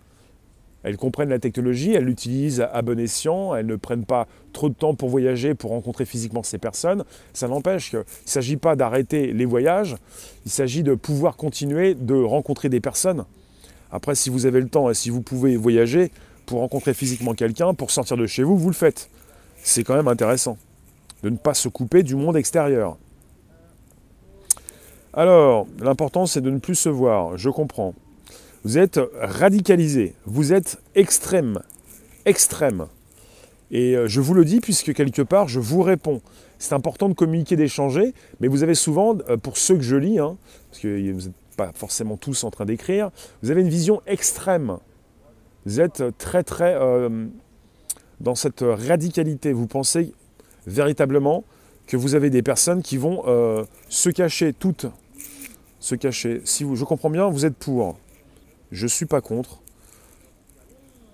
Elles 0.84 0.96
comprennent 0.96 1.28
la 1.28 1.38
technologie, 1.38 1.92
elles 1.92 2.04
l'utilisent 2.04 2.66
à 2.72 2.82
bon 2.82 2.98
escient, 2.98 3.54
elles 3.54 3.66
ne 3.66 3.76
prennent 3.76 4.04
pas 4.04 4.26
trop 4.52 4.68
de 4.68 4.74
temps 4.74 4.94
pour 4.94 5.10
voyager, 5.10 5.54
pour 5.54 5.70
rencontrer 5.70 6.04
physiquement 6.04 6.42
ces 6.42 6.58
personnes. 6.58 7.04
Ça 7.32 7.46
n'empêche 7.46 7.90
qu'il 7.90 8.00
ne 8.00 8.04
s'agit 8.24 8.56
pas 8.56 8.74
d'arrêter 8.74 9.32
les 9.32 9.44
voyages, 9.44 9.96
il 10.44 10.50
s'agit 10.50 10.82
de 10.82 10.94
pouvoir 10.94 11.36
continuer 11.36 11.94
de 11.94 12.14
rencontrer 12.14 12.68
des 12.68 12.80
personnes. 12.80 13.24
Après, 13.92 14.14
si 14.14 14.30
vous 14.30 14.46
avez 14.46 14.60
le 14.60 14.68
temps 14.68 14.90
et 14.90 14.94
si 14.94 15.10
vous 15.10 15.22
pouvez 15.22 15.56
voyager 15.56 16.10
pour 16.46 16.60
rencontrer 16.60 16.94
physiquement 16.94 17.34
quelqu'un, 17.34 17.74
pour 17.74 17.90
sortir 17.90 18.16
de 18.16 18.26
chez 18.26 18.42
vous, 18.42 18.56
vous 18.56 18.68
le 18.68 18.74
faites. 18.74 19.08
C'est 19.62 19.84
quand 19.84 19.94
même 19.94 20.08
intéressant 20.08 20.58
de 21.22 21.30
ne 21.30 21.36
pas 21.36 21.54
se 21.54 21.68
couper 21.68 22.02
du 22.02 22.16
monde 22.16 22.36
extérieur. 22.36 22.96
Alors, 25.14 25.66
l'important 25.78 26.24
c'est 26.24 26.40
de 26.40 26.50
ne 26.50 26.58
plus 26.58 26.74
se 26.74 26.88
voir, 26.88 27.36
je 27.36 27.50
comprends. 27.50 27.94
Vous 28.64 28.78
êtes 28.78 28.98
radicalisé, 29.20 30.14
vous 30.24 30.52
êtes 30.52 30.80
extrême, 30.94 31.60
extrême. 32.24 32.86
Et 33.72 33.96
euh, 33.96 34.06
je 34.06 34.20
vous 34.20 34.32
le 34.34 34.44
dis 34.44 34.60
puisque 34.60 34.94
quelque 34.94 35.22
part, 35.22 35.48
je 35.48 35.58
vous 35.58 35.82
réponds. 35.82 36.22
C'est 36.58 36.74
important 36.74 37.08
de 37.08 37.14
communiquer, 37.14 37.56
d'échanger, 37.56 38.14
mais 38.40 38.48
vous 38.48 38.62
avez 38.62 38.74
souvent, 38.74 39.18
euh, 39.28 39.36
pour 39.36 39.56
ceux 39.56 39.74
que 39.76 39.82
je 39.82 39.96
lis, 39.96 40.18
hein, 40.18 40.36
parce 40.70 40.80
que 40.80 41.12
vous 41.12 41.22
n'êtes 41.22 41.32
pas 41.56 41.72
forcément 41.74 42.16
tous 42.16 42.44
en 42.44 42.50
train 42.50 42.64
d'écrire, 42.64 43.10
vous 43.42 43.50
avez 43.50 43.62
une 43.62 43.68
vision 43.68 44.00
extrême. 44.06 44.78
Vous 45.66 45.80
êtes 45.80 46.02
très 46.18 46.42
très 46.42 46.74
euh, 46.74 47.26
dans 48.20 48.34
cette 48.34 48.62
radicalité. 48.62 49.52
Vous 49.52 49.66
pensez 49.66 50.12
véritablement 50.66 51.44
que 51.86 51.96
vous 51.96 52.14
avez 52.14 52.30
des 52.30 52.42
personnes 52.42 52.82
qui 52.82 52.96
vont 52.96 53.24
se 53.88 54.08
cacher 54.08 54.52
toutes. 54.52 54.86
Se 55.82 55.96
cacher. 55.96 56.42
Si 56.44 56.62
vous, 56.62 56.76
je 56.76 56.84
comprends 56.84 57.10
bien, 57.10 57.28
vous 57.28 57.44
êtes 57.44 57.56
pour. 57.56 57.98
Je 58.70 58.84
ne 58.84 58.88
suis 58.88 59.04
pas 59.04 59.20
contre. 59.20 59.58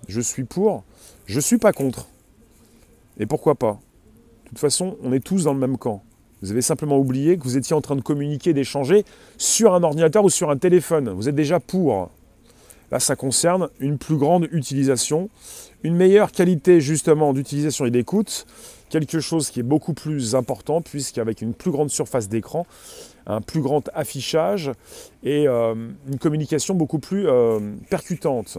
Je 0.07 0.21
suis 0.21 0.43
pour. 0.43 0.83
Je 1.25 1.37
ne 1.37 1.41
suis 1.41 1.57
pas 1.57 1.73
contre. 1.73 2.07
Et 3.17 3.25
pourquoi 3.25 3.55
pas? 3.55 3.79
De 4.43 4.49
toute 4.49 4.59
façon, 4.59 4.95
on 5.01 5.11
est 5.11 5.25
tous 5.25 5.45
dans 5.45 5.53
le 5.53 5.59
même 5.59 5.79
camp. 5.79 6.03
Vous 6.43 6.51
avez 6.51 6.61
simplement 6.61 6.99
oublié 6.99 7.39
que 7.39 7.43
vous 7.45 7.57
étiez 7.57 7.75
en 7.75 7.81
train 7.81 7.95
de 7.95 8.01
communiquer, 8.01 8.53
d'échanger 8.53 9.05
sur 9.39 9.73
un 9.73 9.81
ordinateur 9.81 10.23
ou 10.23 10.29
sur 10.29 10.51
un 10.51 10.57
téléphone. 10.57 11.09
Vous 11.09 11.27
êtes 11.27 11.35
déjà 11.35 11.59
pour. 11.59 12.11
Là, 12.91 12.99
ça 12.99 13.15
concerne 13.15 13.69
une 13.79 13.97
plus 13.97 14.17
grande 14.17 14.47
utilisation, 14.51 15.29
une 15.81 15.95
meilleure 15.95 16.31
qualité 16.31 16.79
justement 16.79 17.33
d'utilisation 17.33 17.85
et 17.87 17.91
d'écoute, 17.91 18.45
quelque 18.89 19.19
chose 19.19 19.49
qui 19.49 19.61
est 19.61 19.63
beaucoup 19.63 19.93
plus 19.93 20.35
important 20.35 20.83
puisqu'avec 20.83 21.41
une 21.41 21.55
plus 21.55 21.71
grande 21.71 21.89
surface 21.89 22.29
d'écran, 22.29 22.67
un 23.25 23.41
plus 23.41 23.61
grand 23.61 23.89
affichage 23.93 24.71
et 25.23 25.47
euh, 25.47 25.75
une 26.07 26.17
communication 26.17 26.75
beaucoup 26.75 26.99
plus 26.99 27.27
euh, 27.27 27.59
percutante. 27.89 28.57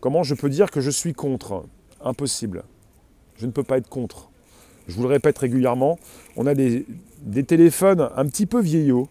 Comment 0.00 0.22
je 0.22 0.34
peux 0.34 0.48
dire 0.48 0.70
que 0.70 0.80
je 0.80 0.90
suis 0.90 1.14
contre? 1.14 1.64
Impossible. 2.02 2.64
Je 3.36 3.46
ne 3.46 3.50
peux 3.50 3.62
pas 3.62 3.78
être 3.78 3.88
contre. 3.88 4.30
Je 4.88 4.94
vous 4.94 5.02
le 5.02 5.08
répète 5.08 5.38
régulièrement, 5.38 5.98
on 6.36 6.46
a 6.46 6.54
des, 6.54 6.86
des 7.22 7.42
téléphones 7.42 8.08
un 8.16 8.26
petit 8.26 8.46
peu 8.46 8.60
vieillots, 8.60 9.08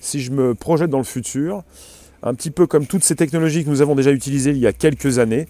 si 0.00 0.20
je 0.20 0.32
me 0.32 0.54
projette 0.54 0.90
dans 0.90 0.98
le 0.98 1.04
futur, 1.04 1.62
un 2.24 2.34
petit 2.34 2.50
peu 2.50 2.66
comme 2.66 2.86
toutes 2.86 3.04
ces 3.04 3.14
technologies 3.14 3.64
que 3.64 3.70
nous 3.70 3.82
avons 3.82 3.94
déjà 3.94 4.10
utilisées 4.10 4.50
il 4.50 4.58
y 4.58 4.66
a 4.66 4.72
quelques 4.72 5.18
années, 5.18 5.46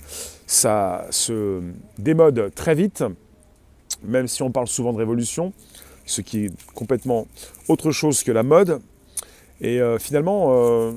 ça 0.46 1.06
se 1.10 1.62
démode 1.98 2.52
très 2.54 2.74
vite, 2.74 3.02
même 4.04 4.28
si 4.28 4.42
on 4.42 4.50
parle 4.50 4.68
souvent 4.68 4.92
de 4.92 4.98
révolution 4.98 5.52
ce 6.06 6.20
qui 6.20 6.46
est 6.46 6.50
complètement 6.74 7.26
autre 7.68 7.90
chose 7.90 8.22
que 8.22 8.32
la 8.32 8.42
mode. 8.42 8.80
Et 9.60 9.80
euh, 9.80 9.98
finalement, 9.98 10.48
euh, 10.50 10.92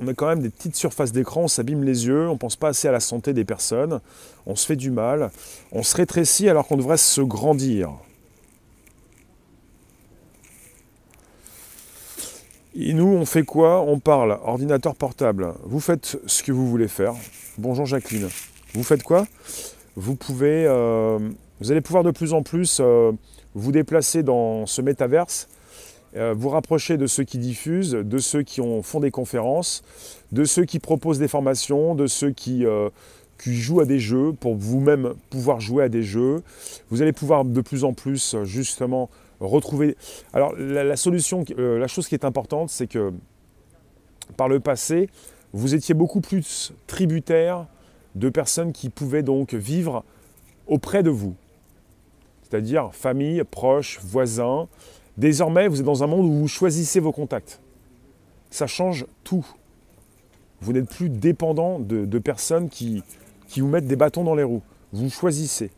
on 0.00 0.08
a 0.08 0.14
quand 0.14 0.26
même 0.26 0.40
des 0.40 0.50
petites 0.50 0.76
surfaces 0.76 1.12
d'écran, 1.12 1.42
on 1.42 1.48
s'abîme 1.48 1.84
les 1.84 2.06
yeux, 2.06 2.28
on 2.28 2.32
ne 2.32 2.38
pense 2.38 2.56
pas 2.56 2.68
assez 2.68 2.88
à 2.88 2.92
la 2.92 3.00
santé 3.00 3.32
des 3.32 3.44
personnes, 3.44 4.00
on 4.46 4.56
se 4.56 4.66
fait 4.66 4.76
du 4.76 4.90
mal, 4.90 5.30
on 5.70 5.82
se 5.82 5.96
rétrécit 5.96 6.48
alors 6.48 6.66
qu'on 6.66 6.76
devrait 6.76 6.96
se 6.96 7.20
grandir. 7.20 7.90
Et 12.76 12.92
nous, 12.92 13.06
on 13.06 13.24
fait 13.24 13.44
quoi? 13.44 13.82
On 13.82 14.00
parle, 14.00 14.36
ordinateur 14.42 14.96
portable. 14.96 15.54
Vous 15.62 15.78
faites 15.78 16.18
ce 16.26 16.42
que 16.42 16.50
vous 16.50 16.68
voulez 16.68 16.88
faire. 16.88 17.14
Bonjour 17.56 17.86
Jacqueline. 17.86 18.28
Vous 18.74 18.82
faites 18.82 19.04
quoi? 19.04 19.28
Vous 19.94 20.16
pouvez, 20.16 20.66
euh, 20.66 21.20
vous 21.60 21.70
allez 21.70 21.80
pouvoir 21.80 22.02
de 22.02 22.10
plus 22.10 22.32
en 22.32 22.42
plus 22.42 22.80
vous 23.54 23.72
déplacer 23.72 24.22
dans 24.22 24.66
ce 24.66 24.82
métaverse, 24.82 25.48
euh, 26.16 26.34
vous 26.36 26.48
rapprocher 26.48 26.96
de 26.96 27.06
ceux 27.06 27.24
qui 27.24 27.38
diffusent, 27.38 27.92
de 27.92 28.18
ceux 28.18 28.42
qui 28.42 28.60
ont, 28.60 28.82
font 28.82 29.00
des 29.00 29.10
conférences, 29.10 29.82
de 30.32 30.44
ceux 30.44 30.64
qui 30.64 30.78
proposent 30.78 31.18
des 31.18 31.28
formations, 31.28 31.94
de 31.94 32.06
ceux 32.06 32.30
qui, 32.30 32.64
euh, 32.64 32.88
qui 33.42 33.54
jouent 33.56 33.80
à 33.80 33.84
des 33.84 33.98
jeux 33.98 34.32
pour 34.32 34.54
vous-même 34.54 35.14
pouvoir 35.30 35.60
jouer 35.60 35.84
à 35.84 35.88
des 35.88 36.02
jeux. 36.04 36.42
Vous 36.90 37.02
allez 37.02 37.12
pouvoir 37.12 37.44
de 37.44 37.60
plus 37.60 37.82
en 37.82 37.92
plus 37.92 38.36
justement 38.44 39.10
retrouver. 39.40 39.96
Alors 40.32 40.54
la, 40.56 40.96
solution, 40.96 41.44
euh, 41.58 41.78
la 41.78 41.88
chose 41.88 42.08
qui 42.08 42.14
est 42.14 42.24
importante, 42.24 42.70
c'est 42.70 42.86
que 42.86 43.12
par 44.36 44.48
le 44.48 44.60
passé, 44.60 45.10
vous 45.52 45.74
étiez 45.74 45.94
beaucoup 45.94 46.20
plus 46.20 46.72
tributaire 46.86 47.66
de 48.14 48.28
personnes 48.28 48.72
qui 48.72 48.88
pouvaient 48.88 49.22
donc 49.22 49.54
vivre 49.54 50.04
auprès 50.66 51.02
de 51.02 51.10
vous. 51.10 51.34
C'est-à-dire 52.54 52.90
famille, 52.92 53.42
proches, 53.42 53.98
voisins. 54.04 54.68
Désormais, 55.16 55.66
vous 55.66 55.80
êtes 55.80 55.84
dans 55.84 56.04
un 56.04 56.06
monde 56.06 56.26
où 56.26 56.32
vous 56.32 56.46
choisissez 56.46 57.00
vos 57.00 57.10
contacts. 57.10 57.60
Ça 58.48 58.68
change 58.68 59.06
tout. 59.24 59.44
Vous 60.60 60.72
n'êtes 60.72 60.88
plus 60.88 61.08
dépendant 61.08 61.80
de, 61.80 62.18
personnes 62.20 62.68
qui, 62.68 63.02
qui 63.48 63.60
vous 63.60 63.66
mettent 63.66 63.88
des 63.88 63.96
bâtons 63.96 64.22
dans 64.22 64.36
les 64.36 64.44
roues. 64.44 64.62
Vous 64.92 65.10
choisissez. 65.10 65.72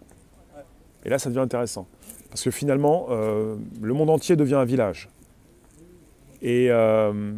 Et 1.07 1.09
là, 1.09 1.19
ça 1.19 1.31
devient 1.31 1.41
intéressant. 1.41 1.87
Parce 2.29 2.43
que 2.43 2.51
finalement, 2.51 3.07
euh, 3.09 3.57
le 3.81 3.95
monde 3.95 4.11
entier 4.11 4.37
devient 4.37 4.57
un 4.57 4.67
village. 4.67 5.09
Et, 6.43 6.67
euh, 6.69 7.33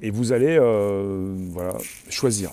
et 0.00 0.12
vous 0.12 0.30
allez 0.30 0.56
euh, 0.60 1.34
voilà, 1.50 1.74
choisir. 2.08 2.52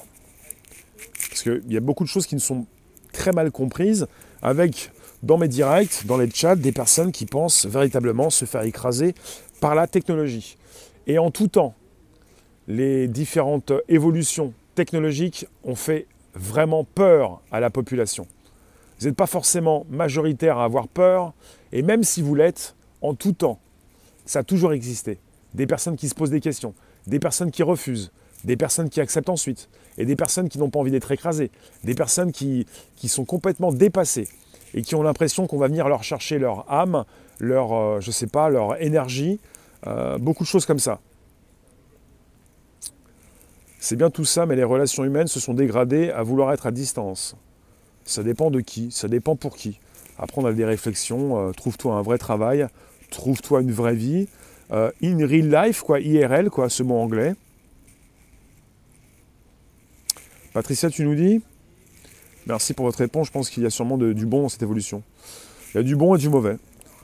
Parce 1.29 1.43
qu'il 1.43 1.71
y 1.71 1.77
a 1.77 1.81
beaucoup 1.81 2.05
de 2.05 2.09
choses 2.09 2.25
qui 2.25 2.33
ne 2.33 2.39
sont 2.39 2.65
très 3.13 3.33
mal 3.33 3.51
comprises, 3.51 4.07
avec 4.41 4.91
dans 5.23 5.37
mes 5.37 5.47
directs, 5.47 6.05
dans 6.05 6.17
les 6.17 6.29
chats, 6.29 6.55
des 6.55 6.71
personnes 6.71 7.11
qui 7.11 7.25
pensent 7.25 7.65
véritablement 7.65 8.29
se 8.29 8.45
faire 8.45 8.63
écraser 8.63 9.15
par 9.59 9.75
la 9.75 9.87
technologie. 9.87 10.57
Et 11.07 11.17
en 11.17 11.31
tout 11.31 11.47
temps, 11.47 11.75
les 12.67 13.07
différentes 13.07 13.73
évolutions 13.87 14.53
technologiques 14.75 15.47
ont 15.63 15.75
fait 15.75 16.07
vraiment 16.35 16.83
peur 16.83 17.41
à 17.51 17.59
la 17.59 17.69
population. 17.69 18.27
Vous 18.99 19.07
n'êtes 19.07 19.15
pas 19.15 19.27
forcément 19.27 19.85
majoritaire 19.89 20.57
à 20.57 20.65
avoir 20.65 20.87
peur, 20.87 21.33
et 21.71 21.81
même 21.81 22.03
si 22.03 22.21
vous 22.21 22.35
l'êtes, 22.35 22.75
en 23.01 23.13
tout 23.13 23.33
temps, 23.33 23.59
ça 24.25 24.39
a 24.39 24.43
toujours 24.43 24.73
existé. 24.73 25.19
Des 25.53 25.65
personnes 25.65 25.95
qui 25.95 26.09
se 26.09 26.15
posent 26.15 26.29
des 26.29 26.41
questions, 26.41 26.73
des 27.07 27.19
personnes 27.19 27.49
qui 27.49 27.63
refusent, 27.63 28.11
des 28.43 28.55
personnes 28.55 28.89
qui 28.89 29.01
acceptent 29.01 29.29
ensuite, 29.29 29.69
et 29.97 30.05
des 30.05 30.15
personnes 30.15 30.47
qui 30.47 30.59
n'ont 30.59 30.69
pas 30.69 30.79
envie 30.79 30.91
d'être 30.91 31.11
écrasées, 31.11 31.49
des 31.83 31.95
personnes 31.95 32.31
qui, 32.31 32.65
qui 32.95 33.09
sont 33.09 33.25
complètement 33.25 33.71
dépassées 33.71 34.27
et 34.73 34.81
qui 34.81 34.95
ont 34.95 35.03
l'impression 35.03 35.47
qu'on 35.47 35.57
va 35.57 35.67
venir 35.67 35.87
leur 35.87 36.03
chercher 36.03 36.39
leur 36.39 36.71
âme, 36.71 37.05
leur, 37.39 37.73
euh, 37.73 37.99
je 38.01 38.11
sais 38.11 38.27
pas, 38.27 38.49
leur 38.49 38.81
énergie, 38.81 39.39
euh, 39.87 40.17
beaucoup 40.17 40.43
de 40.43 40.49
choses 40.49 40.65
comme 40.65 40.79
ça. 40.79 40.99
C'est 43.79 43.95
bien 43.95 44.09
tout 44.09 44.25
ça, 44.25 44.45
mais 44.45 44.55
les 44.55 44.63
relations 44.63 45.05
humaines 45.05 45.27
se 45.27 45.39
sont 45.39 45.53
dégradées 45.53 46.11
à 46.11 46.21
vouloir 46.21 46.51
être 46.51 46.67
à 46.67 46.71
distance. 46.71 47.35
Ça 48.03 48.23
dépend 48.23 48.51
de 48.51 48.59
qui, 48.59 48.91
ça 48.91 49.07
dépend 49.07 49.35
pour 49.35 49.55
qui. 49.55 49.79
Après, 50.17 50.41
on 50.41 50.45
a 50.45 50.53
des 50.53 50.65
réflexions, 50.65 51.39
euh, 51.39 51.51
trouve-toi 51.51 51.95
un 51.95 52.01
vrai 52.01 52.17
travail, 52.17 52.67
trouve-toi 53.09 53.61
une 53.61 53.71
vraie 53.71 53.95
vie. 53.95 54.27
in 54.71 55.25
real 55.25 55.49
life, 55.49 55.81
quoi, 55.81 55.99
IRL, 55.99 56.51
quoi, 56.51 56.69
ce 56.69 56.83
mot 56.83 56.97
anglais. 56.97 57.33
Patricia, 60.53 60.89
tu 60.89 61.03
nous 61.05 61.15
dis? 61.15 61.41
Merci 62.49 62.73
pour 62.73 62.87
votre 62.87 62.97
réponse. 62.97 63.27
Je 63.27 63.31
pense 63.31 63.51
qu'il 63.51 63.61
y 63.61 63.67
a 63.67 63.69
sûrement 63.69 63.95
du 63.95 64.25
bon 64.25 64.41
dans 64.41 64.49
cette 64.49 64.63
évolution. 64.63 65.03
Il 65.71 65.77
y 65.77 65.79
a 65.79 65.83
du 65.83 65.95
bon 65.95 66.15
et 66.15 66.17
du 66.17 66.29
mauvais. 66.29 66.57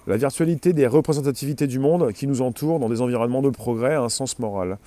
La 0.08 0.18
virtualité 0.18 0.74
des 0.74 0.88
représentativités 0.88 1.68
du 1.68 1.78
monde 1.78 2.12
qui 2.14 2.26
nous 2.26 2.42
entoure 2.42 2.80
dans 2.80 2.90
des 2.90 3.00
environnements 3.00 3.44
de 3.44 3.52
progrès 3.52 3.94
a 3.94 4.02
un 4.02 4.10
sens 4.10 4.40
moral. 4.40 4.80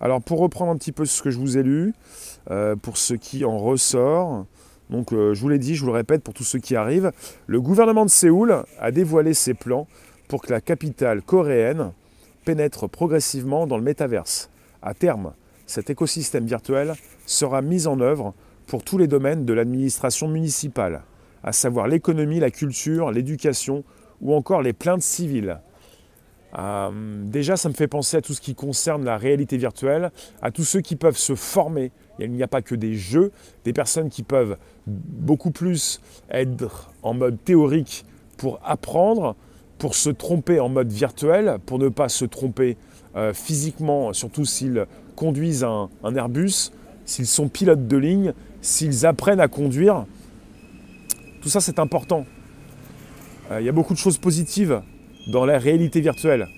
Alors 0.00 0.22
pour 0.22 0.38
reprendre 0.38 0.72
un 0.72 0.76
petit 0.78 0.92
peu 0.92 1.04
ce 1.04 1.20
que 1.20 1.30
je 1.30 1.38
vous 1.38 1.58
ai 1.58 1.62
lu, 1.62 1.92
euh, 2.50 2.76
pour 2.76 2.96
ce 2.96 3.12
qui 3.12 3.44
en 3.44 3.58
ressort, 3.58 4.46
donc 4.88 5.12
euh, 5.12 5.34
je 5.34 5.40
vous 5.42 5.50
l'ai 5.50 5.58
dit, 5.58 5.74
je 5.74 5.82
vous 5.82 5.88
le 5.88 5.92
répète 5.92 6.22
pour 6.22 6.32
tous 6.32 6.44
ceux 6.44 6.60
qui 6.60 6.76
arrivent, 6.76 7.12
le 7.46 7.60
gouvernement 7.60 8.06
de 8.06 8.10
Séoul 8.10 8.64
a 8.78 8.90
dévoilé 8.90 9.34
ses 9.34 9.52
plans 9.52 9.86
pour 10.28 10.40
que 10.40 10.50
la 10.50 10.62
capitale 10.62 11.20
coréenne 11.20 11.92
pénètre 12.46 12.88
progressivement 12.88 13.66
dans 13.66 13.76
le 13.76 13.82
métaverse. 13.82 14.48
À 14.80 14.94
terme, 14.94 15.32
cet 15.66 15.90
écosystème 15.90 16.46
virtuel 16.46 16.94
sera 17.26 17.60
mis 17.60 17.86
en 17.86 18.00
œuvre 18.00 18.32
pour 18.66 18.82
tous 18.82 18.98
les 18.98 19.06
domaines 19.06 19.44
de 19.44 19.52
l'administration 19.52 20.28
municipale, 20.28 21.02
à 21.42 21.52
savoir 21.52 21.88
l'économie, 21.88 22.40
la 22.40 22.50
culture, 22.50 23.10
l'éducation 23.10 23.84
ou 24.20 24.34
encore 24.34 24.62
les 24.62 24.72
plaintes 24.72 25.02
civiles. 25.02 25.60
Euh, 26.58 26.90
déjà, 27.24 27.56
ça 27.56 27.68
me 27.68 27.74
fait 27.74 27.86
penser 27.86 28.16
à 28.16 28.22
tout 28.22 28.32
ce 28.32 28.40
qui 28.40 28.54
concerne 28.54 29.04
la 29.04 29.18
réalité 29.18 29.56
virtuelle, 29.56 30.10
à 30.42 30.50
tous 30.50 30.64
ceux 30.64 30.80
qui 30.80 30.96
peuvent 30.96 31.16
se 31.16 31.34
former. 31.34 31.92
Il 32.18 32.32
n'y 32.32 32.42
a 32.42 32.48
pas 32.48 32.62
que 32.62 32.74
des 32.74 32.94
jeux, 32.94 33.30
des 33.64 33.72
personnes 33.72 34.08
qui 34.08 34.22
peuvent 34.22 34.56
beaucoup 34.86 35.50
plus 35.50 36.00
être 36.30 36.90
en 37.02 37.14
mode 37.14 37.42
théorique 37.44 38.06
pour 38.38 38.58
apprendre, 38.64 39.36
pour 39.78 39.94
se 39.94 40.08
tromper 40.08 40.58
en 40.60 40.70
mode 40.70 40.90
virtuel, 40.90 41.58
pour 41.66 41.78
ne 41.78 41.88
pas 41.88 42.08
se 42.08 42.24
tromper 42.24 42.78
euh, 43.16 43.34
physiquement, 43.34 44.12
surtout 44.14 44.46
s'ils 44.46 44.86
conduisent 45.14 45.64
un 45.64 45.88
Airbus, 46.14 46.70
s'ils 47.04 47.26
sont 47.26 47.48
pilotes 47.48 47.86
de 47.86 47.96
ligne, 47.96 48.34
s'ils 48.66 49.06
apprennent 49.06 49.40
à 49.40 49.46
conduire, 49.48 50.06
tout 51.40 51.48
ça 51.48 51.60
c'est 51.60 51.78
important. 51.78 52.26
Euh, 53.50 53.60
il 53.60 53.66
y 53.66 53.68
a 53.68 53.72
beaucoup 53.72 53.94
de 53.94 53.98
choses 53.98 54.18
positives 54.18 54.82
dans 55.28 55.46
la 55.46 55.58
réalité 55.58 56.00
virtuelle. 56.00 56.48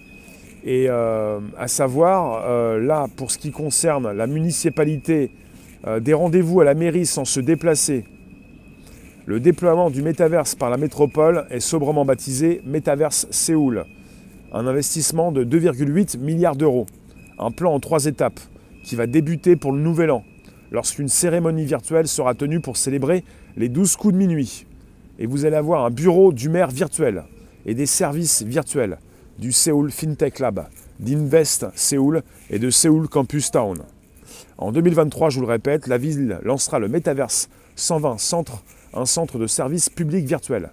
Et 0.65 0.87
euh, 0.89 1.39
à 1.59 1.69
savoir, 1.69 2.45
euh, 2.47 2.81
là, 2.81 3.07
pour 3.17 3.31
ce 3.31 3.39
qui 3.39 3.51
concerne 3.51 4.11
la 4.11 4.27
municipalité, 4.27 5.31
des 6.01 6.13
rendez-vous 6.13 6.61
à 6.61 6.65
la 6.65 6.75
mairie 6.75 7.07
sans 7.07 7.25
se 7.25 7.39
déplacer, 7.39 8.05
le 9.27 9.39
déploiement 9.39 9.91
du 9.91 10.03
métaverse 10.03 10.57
par 10.57 10.71
la 10.71 10.77
métropole 10.77 11.47
est 11.51 11.61
sobrement 11.61 12.05
baptisé 12.05 12.63
Métaverse 12.67 13.29
Séoul. 13.31 13.85
Un 14.53 14.67
investissement 14.67 15.31
de 15.31 15.45
2,8 15.45 16.19
milliards 16.19 16.57
d'euros. 16.57 16.87
Un 17.39 17.53
plan 17.53 17.73
en 17.73 17.79
trois 17.79 18.07
étapes 18.07 18.41
qui 18.83 18.97
va 18.97 19.07
débuter 19.07 19.55
pour 19.55 19.71
le 19.71 19.79
nouvel 19.79 20.11
an 20.11 20.25
lorsqu'une 20.71 21.09
cérémonie 21.09 21.65
virtuelle 21.65 22.09
sera 22.09 22.35
tenue 22.35 22.61
pour 22.61 22.77
célébrer 22.77 23.25
les 23.57 23.69
12 23.69 23.97
coups 23.97 24.15
de 24.15 24.19
minuit. 24.19 24.67
Et 25.19 25.27
vous 25.27 25.45
allez 25.45 25.57
avoir 25.57 25.85
un 25.85 25.91
bureau 25.91 26.33
du 26.33 26.49
maire 26.49 26.71
virtuel 26.71 27.25
et 27.67 27.75
des 27.75 27.87
services 27.87 28.43
virtuels 28.43 28.99
du 29.39 29.53
Seoul 29.53 29.91
FinTech 29.91 30.39
Lab, 30.39 30.67
d'Invest 31.01 31.67
Seoul 31.75 32.23
et 32.51 32.59
de 32.59 32.71
Seoul 32.71 33.09
Campus 33.09 33.51
Town. 33.51 33.79
En 34.59 34.73
2023, 34.73 35.31
je 35.31 35.37
vous 35.37 35.47
le 35.47 35.53
répète, 35.53 35.87
la 35.87 35.99
ville 35.99 36.39
lancera 36.43 36.79
le 36.79 36.89
Metaverse 36.89 37.49
120 37.77 38.19
Centre, 38.19 38.63
un 38.93 39.07
centre 39.07 39.39
de 39.39 39.47
services 39.47 39.89
publics 39.89 40.27
virtuels. 40.27 40.73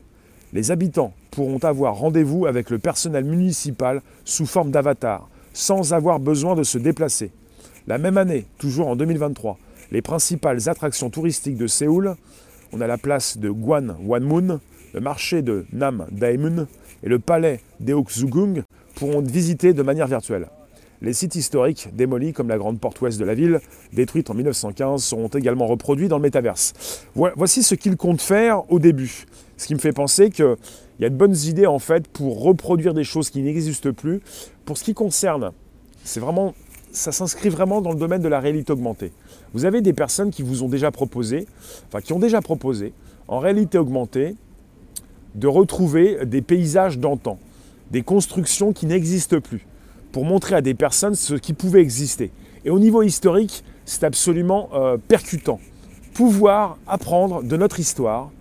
Les 0.53 0.71
habitants 0.71 1.13
pourront 1.31 1.59
avoir 1.59 1.95
rendez-vous 1.95 2.45
avec 2.45 2.69
le 2.69 2.79
personnel 2.79 3.25
municipal 3.25 4.01
sous 4.23 4.45
forme 4.45 4.71
d'avatar, 4.71 5.29
sans 5.53 5.93
avoir 5.93 6.19
besoin 6.19 6.55
de 6.55 6.63
se 6.63 6.77
déplacer. 6.77 7.31
La 7.87 7.97
même 7.97 8.17
année, 8.17 8.45
toujours 8.57 8.87
en 8.87 8.95
2023, 8.95 9.59
les 9.95 10.01
principales 10.01 10.67
attractions 10.67 11.09
touristiques 11.09 11.55
de 11.55 11.67
Séoul, 11.67 12.17
on 12.73 12.81
a 12.81 12.87
la 12.87 12.97
place 12.97 13.37
de 13.37 13.49
Gwan 13.49 13.95
Wanmun, 14.05 14.59
le 14.93 14.99
marché 14.99 15.41
de 15.41 15.65
Nam 15.71 16.05
Daemun 16.11 16.67
et 17.01 17.07
le 17.07 17.17
palais 17.17 17.61
d'Eoksugung 17.79 18.63
pourront 18.95 19.21
être 19.21 19.31
visités 19.31 19.71
de 19.71 19.81
manière 19.83 20.07
virtuelle. 20.07 20.49
Les 21.01 21.13
sites 21.13 21.35
historiques 21.35 21.87
démolis 21.93 22.33
comme 22.33 22.49
la 22.49 22.57
grande 22.57 22.77
porte 22.77 22.99
ouest 22.99 23.17
de 23.17 23.23
la 23.23 23.35
ville, 23.35 23.61
détruite 23.93 24.29
en 24.29 24.33
1915, 24.33 25.01
seront 25.01 25.29
également 25.29 25.65
reproduits 25.65 26.09
dans 26.09 26.17
le 26.17 26.23
métaverse. 26.23 26.73
Voici 27.15 27.63
ce 27.63 27.73
qu'il 27.73 27.95
compte 27.95 28.19
faire 28.19 28.69
au 28.69 28.79
début. 28.79 29.23
Ce 29.55 29.65
qui 29.65 29.75
me 29.75 29.79
fait 29.79 29.93
penser 29.93 30.29
qu'il 30.29 30.57
y 30.99 31.05
a 31.05 31.09
de 31.09 31.15
bonnes 31.15 31.37
idées 31.37 31.67
en 31.67 31.79
fait 31.79 32.05
pour 32.09 32.41
reproduire 32.41 32.93
des 32.93 33.05
choses 33.05 33.29
qui 33.29 33.41
n'existent 33.41 33.93
plus. 33.93 34.19
Pour 34.65 34.77
ce 34.77 34.83
qui 34.83 34.93
concerne, 34.93 35.53
c'est 36.03 36.19
vraiment, 36.19 36.53
ça 36.91 37.13
s'inscrit 37.13 37.47
vraiment 37.47 37.81
dans 37.81 37.93
le 37.93 37.97
domaine 37.97 38.21
de 38.21 38.27
la 38.27 38.41
réalité 38.41 38.73
augmentée. 38.73 39.13
Vous 39.55 39.63
avez 39.63 39.79
des 39.79 39.93
personnes 39.93 40.31
qui 40.31 40.43
vous 40.43 40.63
ont 40.63 40.67
déjà 40.67 40.91
proposé, 40.91 41.47
enfin 41.87 42.01
qui 42.01 42.11
ont 42.11 42.19
déjà 42.19 42.41
proposé, 42.41 42.91
en 43.29 43.39
réalité 43.39 43.77
augmentée, 43.77 44.35
de 45.33 45.47
retrouver 45.47 46.25
des 46.25 46.41
paysages 46.41 46.99
d'antan, 46.99 47.39
des 47.89 48.01
constructions 48.01 48.73
qui 48.73 48.85
n'existent 48.85 49.39
plus, 49.39 49.65
pour 50.11 50.25
montrer 50.25 50.55
à 50.55 50.61
des 50.61 50.73
personnes 50.73 51.15
ce 51.15 51.35
qui 51.35 51.53
pouvait 51.53 51.79
exister. 51.79 52.31
Et 52.65 52.69
au 52.69 52.79
niveau 52.79 53.01
historique, 53.01 53.63
c'est 53.85 54.03
absolument 54.03 54.67
euh, 54.73 54.97
percutant. 54.97 55.61
Pouvoir 56.13 56.77
apprendre 56.85 57.41
de 57.41 57.55
notre 57.55 57.79
histoire, 57.79 58.31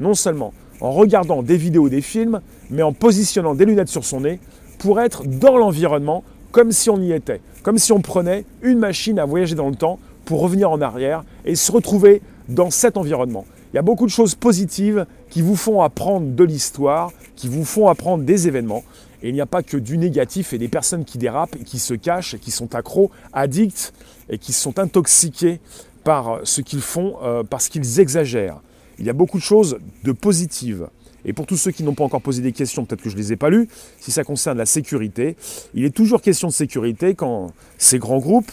non 0.00 0.14
seulement 0.14 0.52
en 0.80 0.90
regardant 0.90 1.44
des 1.44 1.56
vidéos, 1.56 1.88
des 1.88 2.02
films, 2.02 2.40
mais 2.68 2.82
en 2.82 2.92
positionnant 2.92 3.54
des 3.54 3.64
lunettes 3.64 3.90
sur 3.90 4.04
son 4.04 4.22
nez 4.22 4.40
pour 4.80 5.00
être 5.00 5.24
dans 5.24 5.56
l'environnement 5.56 6.24
comme 6.50 6.72
si 6.72 6.90
on 6.90 7.00
y 7.00 7.12
était, 7.12 7.40
comme 7.62 7.78
si 7.78 7.92
on 7.92 8.00
prenait 8.00 8.44
une 8.62 8.80
machine 8.80 9.20
à 9.20 9.24
voyager 9.24 9.54
dans 9.54 9.68
le 9.68 9.76
temps 9.76 10.00
pour 10.24 10.40
revenir 10.40 10.70
en 10.70 10.80
arrière 10.80 11.24
et 11.44 11.54
se 11.54 11.70
retrouver 11.70 12.22
dans 12.48 12.70
cet 12.70 12.96
environnement. 12.96 13.44
Il 13.72 13.76
y 13.76 13.78
a 13.78 13.82
beaucoup 13.82 14.06
de 14.06 14.10
choses 14.10 14.34
positives 14.34 15.06
qui 15.30 15.42
vous 15.42 15.56
font 15.56 15.82
apprendre 15.82 16.28
de 16.28 16.44
l'histoire, 16.44 17.10
qui 17.34 17.48
vous 17.48 17.64
font 17.64 17.88
apprendre 17.88 18.22
des 18.22 18.46
événements. 18.46 18.84
Et 19.22 19.30
il 19.30 19.34
n'y 19.34 19.40
a 19.40 19.46
pas 19.46 19.62
que 19.62 19.76
du 19.76 19.98
négatif 19.98 20.52
et 20.52 20.58
des 20.58 20.68
personnes 20.68 21.04
qui 21.04 21.18
dérapent 21.18 21.56
et 21.56 21.64
qui 21.64 21.78
se 21.78 21.94
cachent 21.94 22.34
et 22.34 22.38
qui 22.38 22.50
sont 22.50 22.74
accros, 22.74 23.10
addicts 23.32 23.92
et 24.28 24.38
qui 24.38 24.52
sont 24.52 24.78
intoxiqués 24.78 25.60
par 26.04 26.40
ce 26.44 26.60
qu'ils 26.60 26.82
font 26.82 27.16
euh, 27.22 27.42
parce 27.42 27.68
qu'ils 27.68 27.98
exagèrent. 28.00 28.60
Il 28.98 29.06
y 29.06 29.10
a 29.10 29.14
beaucoup 29.14 29.38
de 29.38 29.42
choses 29.42 29.78
de 30.04 30.12
positives. 30.12 30.86
Et 31.24 31.32
pour 31.32 31.46
tous 31.46 31.56
ceux 31.56 31.70
qui 31.70 31.82
n'ont 31.82 31.94
pas 31.94 32.04
encore 32.04 32.20
posé 32.20 32.42
des 32.42 32.52
questions, 32.52 32.84
peut-être 32.84 33.02
que 33.02 33.08
je 33.08 33.16
ne 33.16 33.20
les 33.20 33.32
ai 33.32 33.36
pas 33.36 33.48
lues, 33.48 33.68
si 33.98 34.12
ça 34.12 34.24
concerne 34.24 34.58
la 34.58 34.66
sécurité, 34.66 35.36
il 35.74 35.84
est 35.84 35.94
toujours 35.94 36.20
question 36.20 36.48
de 36.48 36.52
sécurité 36.52 37.14
quand 37.14 37.52
ces 37.78 37.98
grands 37.98 38.18
groupes 38.18 38.52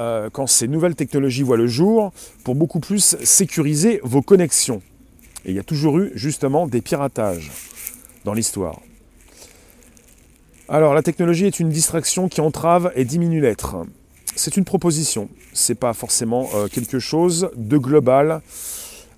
euh, 0.00 0.30
quand 0.30 0.46
ces 0.46 0.66
nouvelles 0.66 0.94
technologies 0.94 1.42
voient 1.42 1.58
le 1.58 1.66
jour, 1.66 2.12
pour 2.42 2.54
beaucoup 2.54 2.80
plus 2.80 3.16
sécuriser 3.22 4.00
vos 4.02 4.22
connexions. 4.22 4.80
Et 5.44 5.50
il 5.50 5.56
y 5.56 5.58
a 5.58 5.62
toujours 5.62 5.98
eu 5.98 6.10
justement 6.14 6.66
des 6.66 6.80
piratages 6.80 7.52
dans 8.24 8.32
l'histoire. 8.32 8.80
Alors 10.70 10.94
la 10.94 11.02
technologie 11.02 11.44
est 11.46 11.60
une 11.60 11.68
distraction 11.68 12.28
qui 12.28 12.40
entrave 12.40 12.92
et 12.94 13.04
diminue 13.04 13.40
l'être. 13.40 13.76
C'est 14.36 14.56
une 14.56 14.64
proposition, 14.64 15.28
c'est 15.52 15.74
pas 15.74 15.92
forcément 15.92 16.48
euh, 16.54 16.68
quelque 16.68 16.98
chose 16.98 17.50
de 17.56 17.76
global 17.76 18.40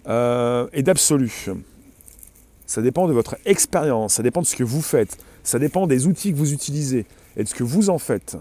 euh, 0.08 0.66
et 0.72 0.82
d'absolu. 0.82 1.46
Ça 2.66 2.82
dépend 2.82 3.06
de 3.06 3.12
votre 3.12 3.36
expérience, 3.44 4.14
ça 4.14 4.24
dépend 4.24 4.40
de 4.40 4.46
ce 4.46 4.56
que 4.56 4.64
vous 4.64 4.82
faites, 4.82 5.18
ça 5.44 5.60
dépend 5.60 5.86
des 5.86 6.08
outils 6.08 6.32
que 6.32 6.38
vous 6.38 6.52
utilisez 6.52 7.06
et 7.36 7.44
de 7.44 7.48
ce 7.48 7.54
que 7.54 7.62
vous 7.62 7.88
en 7.88 7.98
faites. 7.98 8.36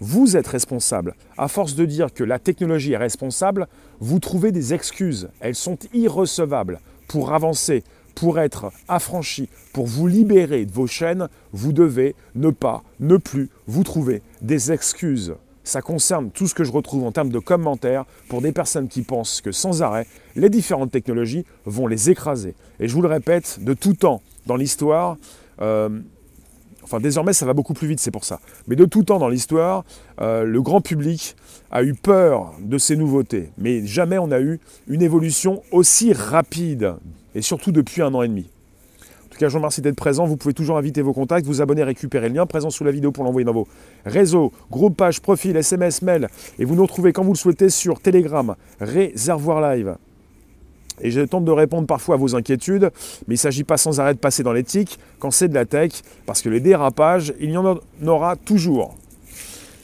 Vous 0.00 0.36
êtes 0.36 0.46
responsable. 0.46 1.14
À 1.38 1.48
force 1.48 1.74
de 1.74 1.86
dire 1.86 2.12
que 2.12 2.24
la 2.24 2.38
technologie 2.38 2.92
est 2.92 2.98
responsable, 2.98 3.66
vous 4.00 4.18
trouvez 4.18 4.52
des 4.52 4.74
excuses. 4.74 5.28
Elles 5.40 5.54
sont 5.54 5.78
irrecevables. 5.94 6.80
Pour 7.08 7.32
avancer, 7.32 7.82
pour 8.14 8.38
être 8.38 8.72
affranchi, 8.88 9.48
pour 9.72 9.86
vous 9.86 10.06
libérer 10.06 10.66
de 10.66 10.72
vos 10.72 10.86
chaînes, 10.86 11.28
vous 11.52 11.72
devez 11.72 12.14
ne 12.34 12.50
pas, 12.50 12.82
ne 13.00 13.16
plus 13.16 13.48
vous 13.66 13.84
trouver 13.84 14.22
des 14.42 14.72
excuses. 14.72 15.34
Ça 15.64 15.82
concerne 15.82 16.30
tout 16.30 16.46
ce 16.46 16.54
que 16.54 16.62
je 16.62 16.72
retrouve 16.72 17.04
en 17.04 17.12
termes 17.12 17.30
de 17.30 17.38
commentaires 17.38 18.04
pour 18.28 18.40
des 18.40 18.52
personnes 18.52 18.88
qui 18.88 19.02
pensent 19.02 19.40
que 19.40 19.50
sans 19.50 19.82
arrêt, 19.82 20.06
les 20.36 20.48
différentes 20.48 20.92
technologies 20.92 21.44
vont 21.64 21.86
les 21.86 22.10
écraser. 22.10 22.54
Et 22.80 22.86
je 22.86 22.94
vous 22.94 23.02
le 23.02 23.08
répète, 23.08 23.58
de 23.62 23.74
tout 23.74 23.94
temps 23.94 24.22
dans 24.46 24.56
l'histoire, 24.56 25.16
euh, 25.60 26.00
Enfin, 26.86 27.00
désormais, 27.00 27.32
ça 27.32 27.44
va 27.46 27.52
beaucoup 27.52 27.74
plus 27.74 27.88
vite, 27.88 27.98
c'est 27.98 28.12
pour 28.12 28.24
ça. 28.24 28.38
Mais 28.68 28.76
de 28.76 28.84
tout 28.84 29.02
temps 29.02 29.18
dans 29.18 29.28
l'histoire, 29.28 29.84
euh, 30.20 30.44
le 30.44 30.62
grand 30.62 30.80
public 30.80 31.34
a 31.72 31.82
eu 31.82 31.94
peur 31.94 32.52
de 32.60 32.78
ces 32.78 32.96
nouveautés. 32.96 33.50
Mais 33.58 33.84
jamais 33.84 34.18
on 34.18 34.30
a 34.30 34.40
eu 34.40 34.60
une 34.86 35.02
évolution 35.02 35.64
aussi 35.72 36.12
rapide, 36.12 36.94
et 37.34 37.42
surtout 37.42 37.72
depuis 37.72 38.02
un 38.02 38.14
an 38.14 38.22
et 38.22 38.28
demi. 38.28 38.48
En 39.24 39.28
tout 39.30 39.38
cas, 39.38 39.48
je 39.48 39.52
vous 39.52 39.58
remercie 39.58 39.82
d'être 39.82 39.96
présent. 39.96 40.26
Vous 40.26 40.36
pouvez 40.36 40.54
toujours 40.54 40.78
inviter 40.78 41.02
vos 41.02 41.12
contacts, 41.12 41.44
vous 41.44 41.60
abonner, 41.60 41.82
récupérer 41.82 42.28
le 42.28 42.36
lien 42.36 42.46
présent 42.46 42.70
sous 42.70 42.84
la 42.84 42.92
vidéo 42.92 43.10
pour 43.10 43.24
l'envoyer 43.24 43.44
dans 43.44 43.52
vos 43.52 43.66
réseaux, 44.04 44.52
groupes, 44.70 44.96
pages, 44.96 45.20
profils, 45.20 45.56
SMS, 45.56 46.02
mail. 46.02 46.28
Et 46.60 46.64
vous 46.64 46.76
nous 46.76 46.82
retrouvez 46.82 47.12
quand 47.12 47.24
vous 47.24 47.32
le 47.32 47.36
souhaitez 47.36 47.68
sur 47.68 48.00
Telegram, 48.00 48.54
Réservoir 48.80 49.60
Live. 49.60 49.96
Et 51.00 51.10
je 51.10 51.20
tente 51.20 51.44
de 51.44 51.50
répondre 51.50 51.86
parfois 51.86 52.14
à 52.14 52.18
vos 52.18 52.34
inquiétudes, 52.34 52.90
mais 53.26 53.34
il 53.34 53.38
ne 53.38 53.40
s'agit 53.40 53.64
pas 53.64 53.76
sans 53.76 54.00
arrêt 54.00 54.14
de 54.14 54.18
passer 54.18 54.42
dans 54.42 54.52
l'éthique 54.52 54.98
quand 55.18 55.30
c'est 55.30 55.48
de 55.48 55.54
la 55.54 55.66
tech, 55.66 55.92
parce 56.24 56.42
que 56.42 56.48
les 56.48 56.60
dérapages, 56.60 57.34
il 57.40 57.50
y 57.50 57.56
en 57.56 57.78
aura 58.06 58.36
toujours. 58.36 58.96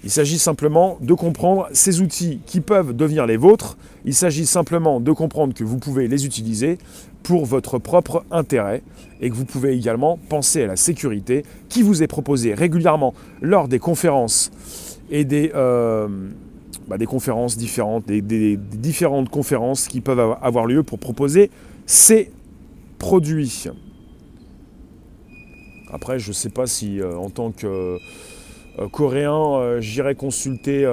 Il 0.05 0.11
s'agit 0.11 0.39
simplement 0.39 0.99
de 1.01 1.15
comprendre 1.15 1.69
ces 1.73 2.01
outils 2.01 2.41
qui 2.45 2.61
peuvent 2.61 2.93
devenir 2.95 3.25
les 3.25 3.37
vôtres. 3.37 3.77
Il 4.05 4.15
s'agit 4.15 4.47
simplement 4.47 4.99
de 4.99 5.13
comprendre 5.13 5.55
que 5.55 5.63
vous 5.63 5.79
pouvez 5.79 6.09
les 6.09 6.27
utiliser 6.27 6.79
pour 7.23 7.47
votre 7.47 7.79
propre 7.79 8.25
intérêt 8.33 8.83
et 9.21 9.31
que 9.31 9.35
vous 9.35 9.45
pouvez 9.45 9.75
également 9.75 10.19
penser 10.29 10.65
à 10.65 10.67
la 10.67 10.77
sécurité 10.77 11.45
qui 11.69 11.83
vous 11.83 12.03
est 12.03 12.09
proposée 12.09 12.53
régulièrement 12.53 13.15
lors 13.41 13.69
des 13.69 13.79
conférences 13.79 14.51
et 15.09 15.25
des, 15.25 15.53
euh, 15.55 16.09
bah, 16.89 16.99
des 16.99 17.07
conférences 17.07 17.57
différentes, 17.57 18.07
des, 18.07 18.57
différentes 18.57 19.29
conférences 19.29 19.89
qui 19.89 20.01
peuvent 20.01 20.37
avoir 20.43 20.67
lieu 20.67 20.83
pour 20.83 20.99
proposer 20.99 21.51
ces 21.87 22.31
produits. 22.99 23.69
Après, 25.93 26.19
je 26.19 26.29
ne 26.29 26.33
sais 26.33 26.49
pas 26.49 26.67
si 26.67 27.01
euh, 27.01 27.15
en 27.17 27.29
tant 27.29 27.51
que 27.51 27.99
euh, 28.79 28.89
Coréen, 28.91 29.35
euh, 29.35 29.81
j'irai 29.81 30.15
consulter 30.15 30.89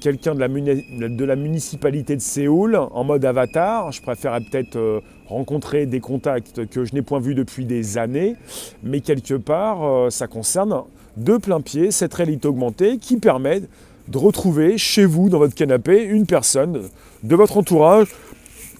quelqu'un 0.00 0.34
de, 0.34 1.24
la 1.24 1.36
municipalité 1.36 2.16
de 2.16 2.20
Séoul 2.20 2.76
en 2.76 3.04
mode 3.04 3.24
avatar. 3.24 3.90
Je 3.92 4.00
préférerais 4.00 4.40
peut-être 4.40 5.02
rencontrer 5.26 5.86
des 5.86 6.00
contacts 6.00 6.66
que 6.66 6.84
je 6.84 6.94
n'ai 6.94 7.02
point 7.02 7.20
vus 7.20 7.34
depuis 7.34 7.64
des 7.64 7.98
années, 7.98 8.36
mais 8.82 9.00
quelque 9.00 9.34
part, 9.34 10.10
ça 10.12 10.26
concerne 10.26 10.82
de 11.16 11.36
plein 11.36 11.60
pied 11.60 11.90
cette 11.90 12.14
réalité 12.14 12.48
augmentée 12.48 12.98
qui 12.98 13.18
permet 13.18 13.62
de 14.08 14.18
retrouver 14.18 14.78
chez 14.78 15.04
vous, 15.04 15.28
dans 15.28 15.38
votre 15.38 15.54
canapé, 15.54 16.02
une 16.02 16.26
personne 16.26 16.88
de 17.22 17.36
votre 17.36 17.56
entourage 17.56 18.08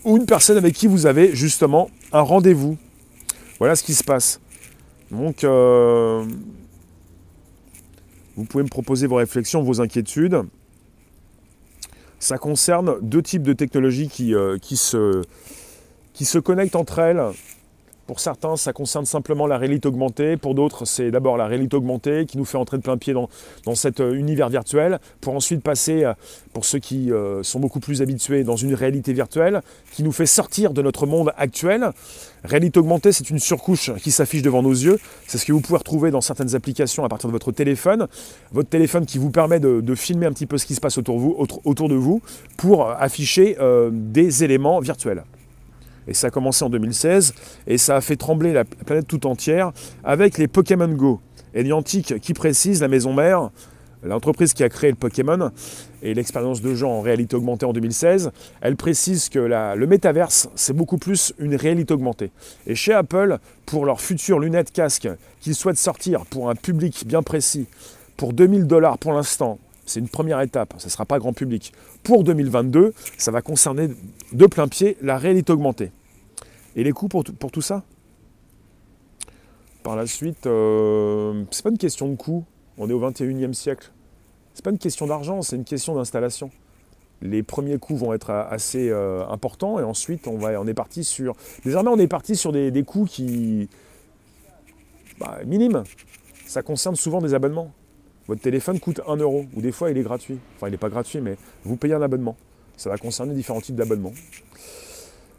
ou 0.05 0.17
une 0.17 0.27
personne 0.27 0.57
avec 0.57 0.75
qui 0.75 0.87
vous 0.87 1.07
avez 1.07 1.35
justement 1.35 1.91
un 2.13 2.23
rendez-vous. 2.23 2.77
Voilà 3.59 3.77
ce 3.77 3.83
qui 3.83 3.95
se 3.95 4.05
passe. 4.05 4.41
Donc, 5.11 5.45
euh, 5.45 6.25
vous 8.37 8.45
pouvez 8.45 8.65
me 8.65 8.69
proposer 8.69 9.07
vos 9.07 9.17
réflexions, 9.17 9.63
vos 9.63 9.81
inquiétudes. 9.81 10.43
Ça 12.19 12.39
concerne 12.39 12.97
deux 13.03 13.23
types 13.23 13.43
de 13.43 13.53
technologies 13.53 14.09
qui, 14.09 14.35
euh, 14.35 14.57
se 14.65 16.39
connectent 16.39 16.77
entre 16.77 16.99
elles 17.01 17.23
pour 18.07 18.19
certains, 18.19 18.57
ça 18.57 18.73
concerne 18.73 19.07
simplement 19.07 19.47
la 19.47 19.59
réalité 19.59 19.87
augmentée. 19.89 20.37
Pour 20.37 20.55
d'autres, 20.55 20.85
c'est 20.85 21.11
d'abord 21.11 21.37
la 21.37 21.47
réalité 21.47 21.77
augmentée 21.77 22.27
qui 22.27 22.37
nous 22.37 22.45
fait 22.45 22.59
entrer 22.59 22.77
de 22.77 22.83
plein 22.83 22.97
pied 22.97 23.15
dans, 23.15 23.29
cet 23.75 24.01
euh, 24.01 24.15
univers 24.15 24.49
virtuel, 24.49 24.99
pour 25.21 25.35
ensuite 25.35 25.63
passer, 25.63 26.05
euh, 26.05 26.13
pour 26.53 26.65
ceux 26.65 26.81
qui 26.81 27.13
euh, 27.13 27.43
sont 27.43 27.61
beaucoup 27.61 27.81
plus 27.81 28.03
habitués, 28.03 28.43
dans 28.43 28.57
une 28.57 28.75
réalité 28.75 29.13
virtuelle 29.13 29.63
qui 29.93 30.03
nous 30.03 30.13
fait 30.13 30.27
sortir 30.27 30.73
de 30.73 30.83
notre 30.83 31.07
monde 31.07 31.33
actuel. 31.37 31.91
Réalité 32.45 32.81
augmentée, 32.81 33.13
c'est 33.13 33.31
une 33.31 33.39
surcouche 33.39 33.93
qui 34.03 34.11
s'affiche 34.11 34.43
devant 34.43 34.63
nos 34.63 34.73
yeux. 34.73 34.99
C'est 35.29 35.39
ce 35.39 35.47
que 35.47 35.53
vous 35.53 35.61
pouvez 35.61 35.79
retrouver 35.79 36.11
dans 36.11 36.21
certaines 36.21 36.57
applications 36.57 37.05
à 37.05 37.09
partir 37.09 37.29
de 37.29 37.33
votre 37.33 37.53
téléphone. 37.53 38.09
Votre 38.51 38.69
téléphone 38.69 39.07
qui 39.07 39.19
vous 39.19 39.31
permet 39.31 39.61
de, 39.61 39.95
filmer 39.95 40.27
un 40.27 40.33
petit 40.33 40.47
peu 40.47 40.59
ce 40.59 40.67
qui 40.67 40.75
se 40.75 40.81
passe 40.81 40.99
autour 40.99 41.17
de 41.17 41.21
vous, 41.21 41.47
autour 41.65 41.89
de 41.89 41.95
vous 41.95 42.21
pour 42.57 42.91
afficher 42.91 43.57
des 43.93 44.43
éléments 44.43 44.81
virtuels. 44.81 45.23
Et 46.09 46.15
ça 46.15 46.29
a 46.29 46.31
commencé 46.31 46.65
en 46.65 46.71
2016 46.71 47.35
et 47.67 47.79
ça 47.79 47.97
a 47.97 48.01
fait 48.01 48.17
trembler 48.17 48.53
la 48.53 48.65
planète 48.65 49.07
tout 49.07 49.27
entière 49.27 49.73
avec 50.05 50.39
les 50.39 50.49
Pokémon 50.49 50.89
Go. 50.89 51.21
Et 51.55 51.65
Niantic 51.65 52.21
qui 52.21 52.35
précise, 52.35 52.81
la 52.81 52.89
maison 52.89 53.13
mère, 53.13 53.51
l'entreprise 54.03 54.53
qui 54.53 54.65
a 54.65 54.69
créé 54.69 54.91
le 54.91 54.97
Pokémon 54.97 55.51
et 56.03 56.15
l'expérience 56.15 56.61
de 56.61 56.75
gens 56.75 56.91
en 56.91 57.01
réalité 57.03 57.37
augmentée 57.37 57.67
en 57.67 57.73
2016, 57.73 58.33
elle 58.61 58.77
précise 58.77 59.29
que 59.29 59.39
le 59.39 59.87
métaverse, 59.87 60.49
c'est 60.55 60.73
beaucoup 60.73 60.99
plus 60.99 61.33
une 61.39 61.55
réalité 61.55 61.95
augmentée. 61.95 62.31
Et 62.67 62.75
chez 62.75 62.93
Apple, 62.93 63.39
pour 63.67 63.87
leurs 63.87 64.01
futures 64.01 64.41
lunettes 64.41 64.73
casque 64.73 65.09
qu'ils 65.41 65.55
souhaitent 65.55 65.79
sortir 65.79 66.27
pour 66.27 66.51
un 66.51 66.55
public 66.55 67.05
bien 67.07 67.23
précis, 67.23 67.67
pour 68.17 68.33
2000 68.33 68.67
dollars 68.67 68.99
pour 68.99 69.13
l'instant, 69.13 69.59
c'est 69.93 70.01
une 70.01 70.09
première 70.09 70.41
étape, 70.41 70.75
ça 70.79 70.87
ne 70.87 70.91
sera 70.91 71.05
pas 71.05 71.19
grand 71.19 71.35
public. 71.35 71.73
Pour 72.03 72.25
2022, 72.25 72.95
ça 73.19 73.31
va 73.31 73.43
concerner 73.43 73.89
de 74.33 74.47
plein 74.47 74.67
pied 74.67 74.97
la 75.03 75.19
réalité 75.19 75.53
augmentée. 75.53 75.93
Et 76.77 76.83
les 76.83 76.93
coûts 76.93 77.09
pour, 77.09 77.25
tout 77.25 77.61
ça? 77.61 77.83
Par 79.83 79.95
la 79.95 80.07
suite, 80.07 80.47
euh, 80.47 81.45
c'est 81.51 81.63
pas 81.63 81.69
une 81.69 81.79
question 81.79 82.09
de 82.09 82.17
coût. 82.17 82.45
On 82.79 82.89
est 82.89 82.93
au 82.95 83.01
21e 83.01 83.53
siècle. 83.53 83.93
C'est 84.55 84.65
pas 84.65 84.71
une 84.71 84.79
question 84.79 85.07
d'argent, 85.07 85.43
c'est 85.43 85.57
une 85.57 85.65
question 85.65 85.95
d'installation. 85.95 86.51
Les 87.21 87.43
premiers 87.43 87.79
coûts 87.79 87.97
vont 87.97 88.15
être 88.15 88.31
assez 88.31 88.89
euh, 88.89 89.27
importants 89.29 89.79
et 89.79 89.83
ensuite 89.83 90.27
on, 90.27 90.39
va, 90.39 90.59
on 90.61 90.67
est 90.67 90.75
parti 90.75 91.05
sur. 91.05 91.35
Désormais, 91.65 91.91
on 91.91 91.99
est 91.99 92.09
parti 92.09 92.35
sur 92.35 92.51
des, 92.51 92.83
coûts 92.83 93.05
qui. 93.05 93.69
Bah, 95.21 95.39
minimes. 95.45 95.85
Ça 96.47 96.63
concerne 96.63 96.97
souvent 96.97 97.21
des 97.21 97.35
abonnements. 97.35 97.73
Votre 98.29 98.41
téléphone 98.41 98.79
coûte 98.79 99.01
1 99.07 99.17
euro, 99.17 99.47
ou 99.55 99.61
des 99.61 99.73
fois 99.73 99.91
il 99.91 99.99
est 99.99 100.03
gratuit. 100.03 100.39
Enfin, 100.57 100.69
il 100.69 100.71
n'est 100.71 100.77
pas 100.77 100.89
gratuit, 100.89 101.21
mais 101.21 101.37
vous 101.65 101.77
payez 101.77 101.95
un 101.95 102.03
abonnement. 102.03 102.37
Ça 102.77 102.89
va 102.89 102.99
concerner 102.99 103.35
différents 103.35 103.61
types 103.61 103.77
d'abonnements. 103.77 104.13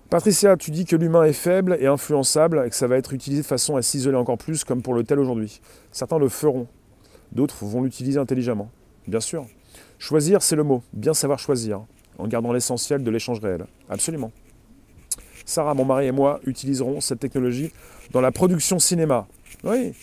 Patricia, 0.10 0.58
tu 0.58 0.70
dis 0.70 0.86
que 0.86 0.96
l'humain 0.96 1.24
est 1.24 1.34
faible 1.34 1.78
et 1.80 1.88
influençable 1.88 2.64
et 2.66 2.70
que 2.70 2.76
ça 2.76 2.86
va 2.88 2.98
être 2.98 3.14
utilisé 3.14 3.42
de 3.42 3.48
façon 3.48 3.78
à 3.78 3.82
s'isoler 3.82 4.18
encore 4.18 4.38
plus, 4.38 4.64
comme 4.64 4.82
pour 4.82 4.94
le 4.94 5.04
tel 5.04 5.18
aujourd'hui. 5.18 5.60
Certains 5.92 6.20
le 6.20 6.30
feront, 6.30 6.68
d'autres 7.32 7.66
vont 7.66 7.82
l'utiliser 7.82 8.20
intelligemment. 8.20 8.70
Bien 9.08 9.20
sûr. 9.20 9.48
Choisir, 9.98 10.44
c'est 10.44 10.56
le 10.56 10.64
mot. 10.64 10.84
Bien 10.94 11.14
savoir 11.14 11.40
choisir, 11.40 11.82
en 12.20 12.28
gardant 12.28 12.54
l'essentiel 12.54 13.04
de 13.04 13.10
l'échange 13.10 13.40
réel. 13.40 13.66
Absolument. 13.90 14.32
Sarah, 15.46 15.74
mon 15.74 15.86
mari 15.86 16.08
et 16.08 16.12
moi 16.12 16.40
utiliserons 16.46 17.02
cette 17.02 17.20
technologie 17.20 17.72
dans 18.12 18.22
la 18.22 18.32
production 18.32 18.80
cinéma. 18.80 19.28
Oui. 19.64 19.94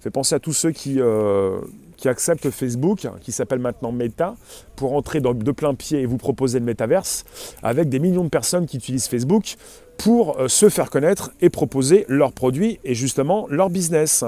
Fait 0.00 0.10
penser 0.10 0.34
à 0.34 0.40
tous 0.40 0.52
ceux 0.52 0.72
qui, 0.72 1.00
euh, 1.00 1.60
qui 1.96 2.08
accepte 2.08 2.50
Facebook, 2.50 3.06
qui 3.20 3.32
s'appelle 3.32 3.58
maintenant 3.58 3.92
Meta, 3.92 4.34
pour 4.76 4.94
entrer 4.94 5.20
de 5.20 5.52
plein 5.52 5.74
pied 5.74 6.00
et 6.00 6.06
vous 6.06 6.18
proposer 6.18 6.58
le 6.58 6.64
métaverse, 6.64 7.24
avec 7.62 7.88
des 7.88 7.98
millions 7.98 8.24
de 8.24 8.28
personnes 8.28 8.66
qui 8.66 8.76
utilisent 8.76 9.08
Facebook 9.08 9.56
pour 9.98 10.38
euh, 10.38 10.48
se 10.48 10.68
faire 10.68 10.90
connaître 10.90 11.32
et 11.40 11.50
proposer 11.50 12.04
leurs 12.08 12.32
produits 12.32 12.78
et 12.84 12.94
justement 12.94 13.46
leur 13.48 13.70
business. 13.70 14.24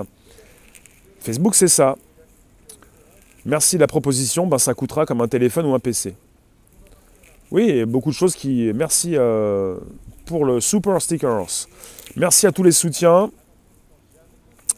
Facebook, 1.20 1.54
c'est 1.54 1.68
ça. 1.68 1.96
Merci 3.44 3.76
de 3.76 3.81
la 3.81 3.87
proposition, 3.87 4.46
ben, 4.46 4.59
ça 4.59 4.74
coûtera 4.74 5.07
comme 5.07 5.20
un 5.20 5.28
téléphone 5.28 5.66
ou 5.66 5.74
un 5.74 5.78
PC. 5.78 6.14
Oui, 7.50 7.85
beaucoup 7.87 8.11
de 8.11 8.14
choses 8.14 8.35
qui... 8.35 8.70
Merci 8.74 9.12
euh, 9.16 9.76
pour 10.26 10.44
le 10.44 10.61
Super 10.61 11.00
Stickers. 11.00 11.66
Merci 12.16 12.46
à 12.46 12.52
tous 12.52 12.62
les 12.62 12.72
soutiens. 12.72 13.31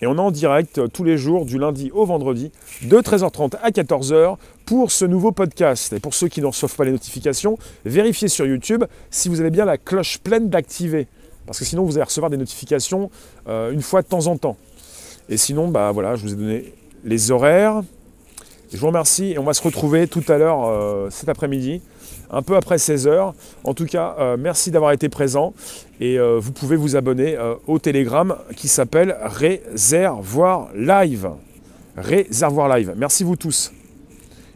Et 0.03 0.07
on 0.07 0.17
est 0.17 0.21
en 0.21 0.31
direct 0.31 0.79
euh, 0.79 0.89
tous 0.89 1.05
les 1.05 1.19
jours, 1.19 1.45
du 1.45 1.59
lundi 1.59 1.91
au 1.93 2.05
vendredi, 2.05 2.53
de 2.83 2.97
13h30 2.99 3.57
à 3.63 3.71
14h, 3.71 4.37
pour 4.65 4.93
ce 4.93 5.05
nouveau 5.05 5.33
podcast. 5.33 5.93
Et 5.93 6.01
pour 6.01 6.15
ceux 6.15 6.29
qui 6.29 6.41
ne 6.41 6.47
reçoivent 6.47 6.75
pas 6.75 6.85
les 6.85 6.93
notifications, 6.93 7.59
vérifiez 7.85 8.29
sur 8.29 8.47
YouTube 8.47 8.85
si 9.11 9.29
vous 9.29 9.41
avez 9.41 9.51
bien 9.51 9.65
la 9.65 9.79
cloche 9.79 10.19
pleine 10.19 10.49
d'activer. 10.49 11.07
Parce 11.47 11.59
que 11.59 11.65
sinon, 11.65 11.85
vous 11.85 11.97
allez 11.97 12.05
recevoir 12.05 12.31
des 12.31 12.37
notifications 12.37 13.11
euh, 13.49 13.73
une 13.73 13.83
fois 13.83 14.03
de 14.03 14.07
temps 14.07 14.27
en 14.27 14.37
temps. 14.37 14.57
Et 15.29 15.37
sinon, 15.37 15.69
bah 15.69 15.93
voilà, 15.93 16.15
je 16.15 16.23
vous 16.23 16.33
ai 16.33 16.37
donné 16.37 16.75
les 17.05 17.31
horaires. 17.31 17.83
Je 18.73 18.79
vous 18.79 18.87
remercie 18.87 19.33
et 19.33 19.39
on 19.39 19.45
va 19.45 19.53
se 19.53 19.63
retrouver 19.63 20.07
tout 20.07 20.23
à 20.29 20.39
l'heure 20.39 20.69
euh, 20.69 21.11
cet 21.11 21.29
après-midi, 21.29 21.83
un 22.31 22.43
peu 22.43 22.57
après 22.57 22.77
16h. 22.77 23.33
En 23.65 23.75
tout 23.75 23.87
cas, 23.87 24.17
euh, 24.19 24.37
merci 24.39 24.71
d'avoir 24.71 24.93
été 24.93 25.09
présent 25.09 25.53
et 26.01 26.19
euh, 26.19 26.39
vous 26.41 26.53
pouvez 26.53 26.77
vous 26.77 26.97
abonner 26.97 27.37
au 27.67 27.79
Telegram 27.79 28.37
qui 28.57 28.69
s'appelle 28.69 29.17
Réservoir 29.23 30.69
Live. 30.75 31.31
Réservoir 31.97 32.75
Live. 32.77 32.95
Merci 32.97 33.25
vous 33.25 33.37
tous. 33.37 33.73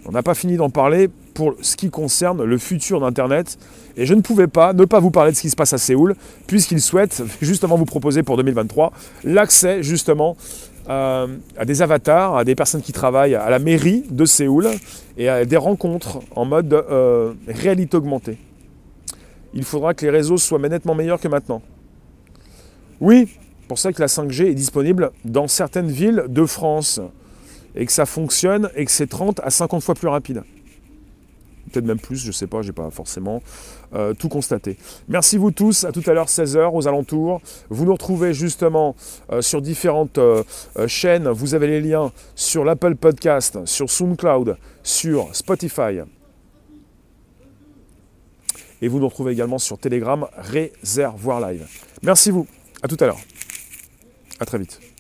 On 0.06 0.12
n'a 0.12 0.22
pas 0.22 0.34
fini 0.34 0.56
d'en 0.56 0.70
parler 0.70 1.08
pour 1.34 1.54
ce 1.60 1.76
qui 1.76 1.90
concerne 1.90 2.44
le 2.44 2.58
futur 2.58 3.00
d'Internet. 3.00 3.58
Et 3.96 4.06
je 4.06 4.14
ne 4.14 4.20
pouvais 4.20 4.46
pas 4.46 4.72
ne 4.72 4.84
pas 4.84 5.00
vous 5.00 5.10
parler 5.10 5.32
de 5.32 5.36
ce 5.36 5.42
qui 5.42 5.50
se 5.50 5.56
passe 5.56 5.72
à 5.72 5.78
Séoul, 5.78 6.14
puisqu'ils 6.46 6.80
souhaitent 6.80 7.22
justement 7.40 7.76
vous 7.76 7.84
proposer 7.84 8.22
pour 8.22 8.36
2023 8.36 8.92
l'accès 9.24 9.82
justement 9.82 10.36
euh, 10.88 11.26
à 11.56 11.64
des 11.64 11.82
avatars, 11.82 12.36
à 12.36 12.44
des 12.44 12.54
personnes 12.54 12.82
qui 12.82 12.92
travaillent 12.92 13.34
à 13.34 13.48
la 13.48 13.58
mairie 13.58 14.04
de 14.10 14.24
Séoul 14.24 14.68
et 15.16 15.28
à 15.28 15.44
des 15.44 15.56
rencontres 15.56 16.20
en 16.36 16.44
mode 16.44 16.72
euh, 16.72 17.32
réalité 17.48 17.96
augmentée. 17.96 18.38
Il 19.54 19.64
faudra 19.64 19.94
que 19.94 20.04
les 20.04 20.10
réseaux 20.10 20.36
soient 20.36 20.58
nettement 20.58 20.94
meilleurs 20.94 21.20
que 21.20 21.28
maintenant. 21.28 21.62
Oui, 23.00 23.28
pour 23.68 23.78
ça 23.78 23.92
que 23.92 24.00
la 24.00 24.08
5G 24.08 24.46
est 24.46 24.54
disponible 24.54 25.10
dans 25.24 25.48
certaines 25.48 25.90
villes 25.90 26.24
de 26.28 26.44
France 26.44 27.00
et 27.74 27.86
que 27.86 27.92
ça 27.92 28.06
fonctionne 28.06 28.70
et 28.76 28.84
que 28.84 28.90
c'est 28.90 29.06
30 29.06 29.40
à 29.42 29.50
50 29.50 29.82
fois 29.82 29.94
plus 29.94 30.08
rapide 30.08 30.42
peut-être 31.70 31.84
même 31.84 31.98
plus, 31.98 32.16
je 32.16 32.28
ne 32.28 32.32
sais 32.32 32.46
pas, 32.46 32.62
je 32.62 32.68
n'ai 32.68 32.72
pas 32.72 32.90
forcément 32.90 33.42
euh, 33.94 34.14
tout 34.14 34.28
constaté. 34.28 34.76
Merci 35.08 35.36
vous 35.36 35.50
tous, 35.50 35.84
à 35.84 35.92
tout 35.92 36.02
à 36.06 36.12
l'heure 36.12 36.28
16h 36.28 36.70
aux 36.74 36.88
alentours. 36.88 37.40
Vous 37.70 37.84
nous 37.84 37.92
retrouvez 37.92 38.34
justement 38.34 38.96
euh, 39.30 39.42
sur 39.42 39.62
différentes 39.62 40.18
euh, 40.18 40.42
chaînes, 40.86 41.28
vous 41.28 41.54
avez 41.54 41.66
les 41.66 41.80
liens 41.80 42.12
sur 42.34 42.64
l'Apple 42.64 42.96
Podcast, 42.96 43.58
sur 43.66 43.90
SoundCloud, 43.90 44.56
sur 44.82 45.34
Spotify. 45.34 46.00
Et 48.82 48.88
vous 48.88 48.98
nous 48.98 49.08
retrouvez 49.08 49.32
également 49.32 49.58
sur 49.58 49.78
Telegram, 49.78 50.26
Réservoir 50.36 51.40
Live. 51.40 51.66
Merci 52.02 52.30
vous, 52.30 52.46
à 52.82 52.88
tout 52.88 52.98
à 53.00 53.06
l'heure. 53.06 53.20
À 54.40 54.44
très 54.44 54.58
vite. 54.58 54.93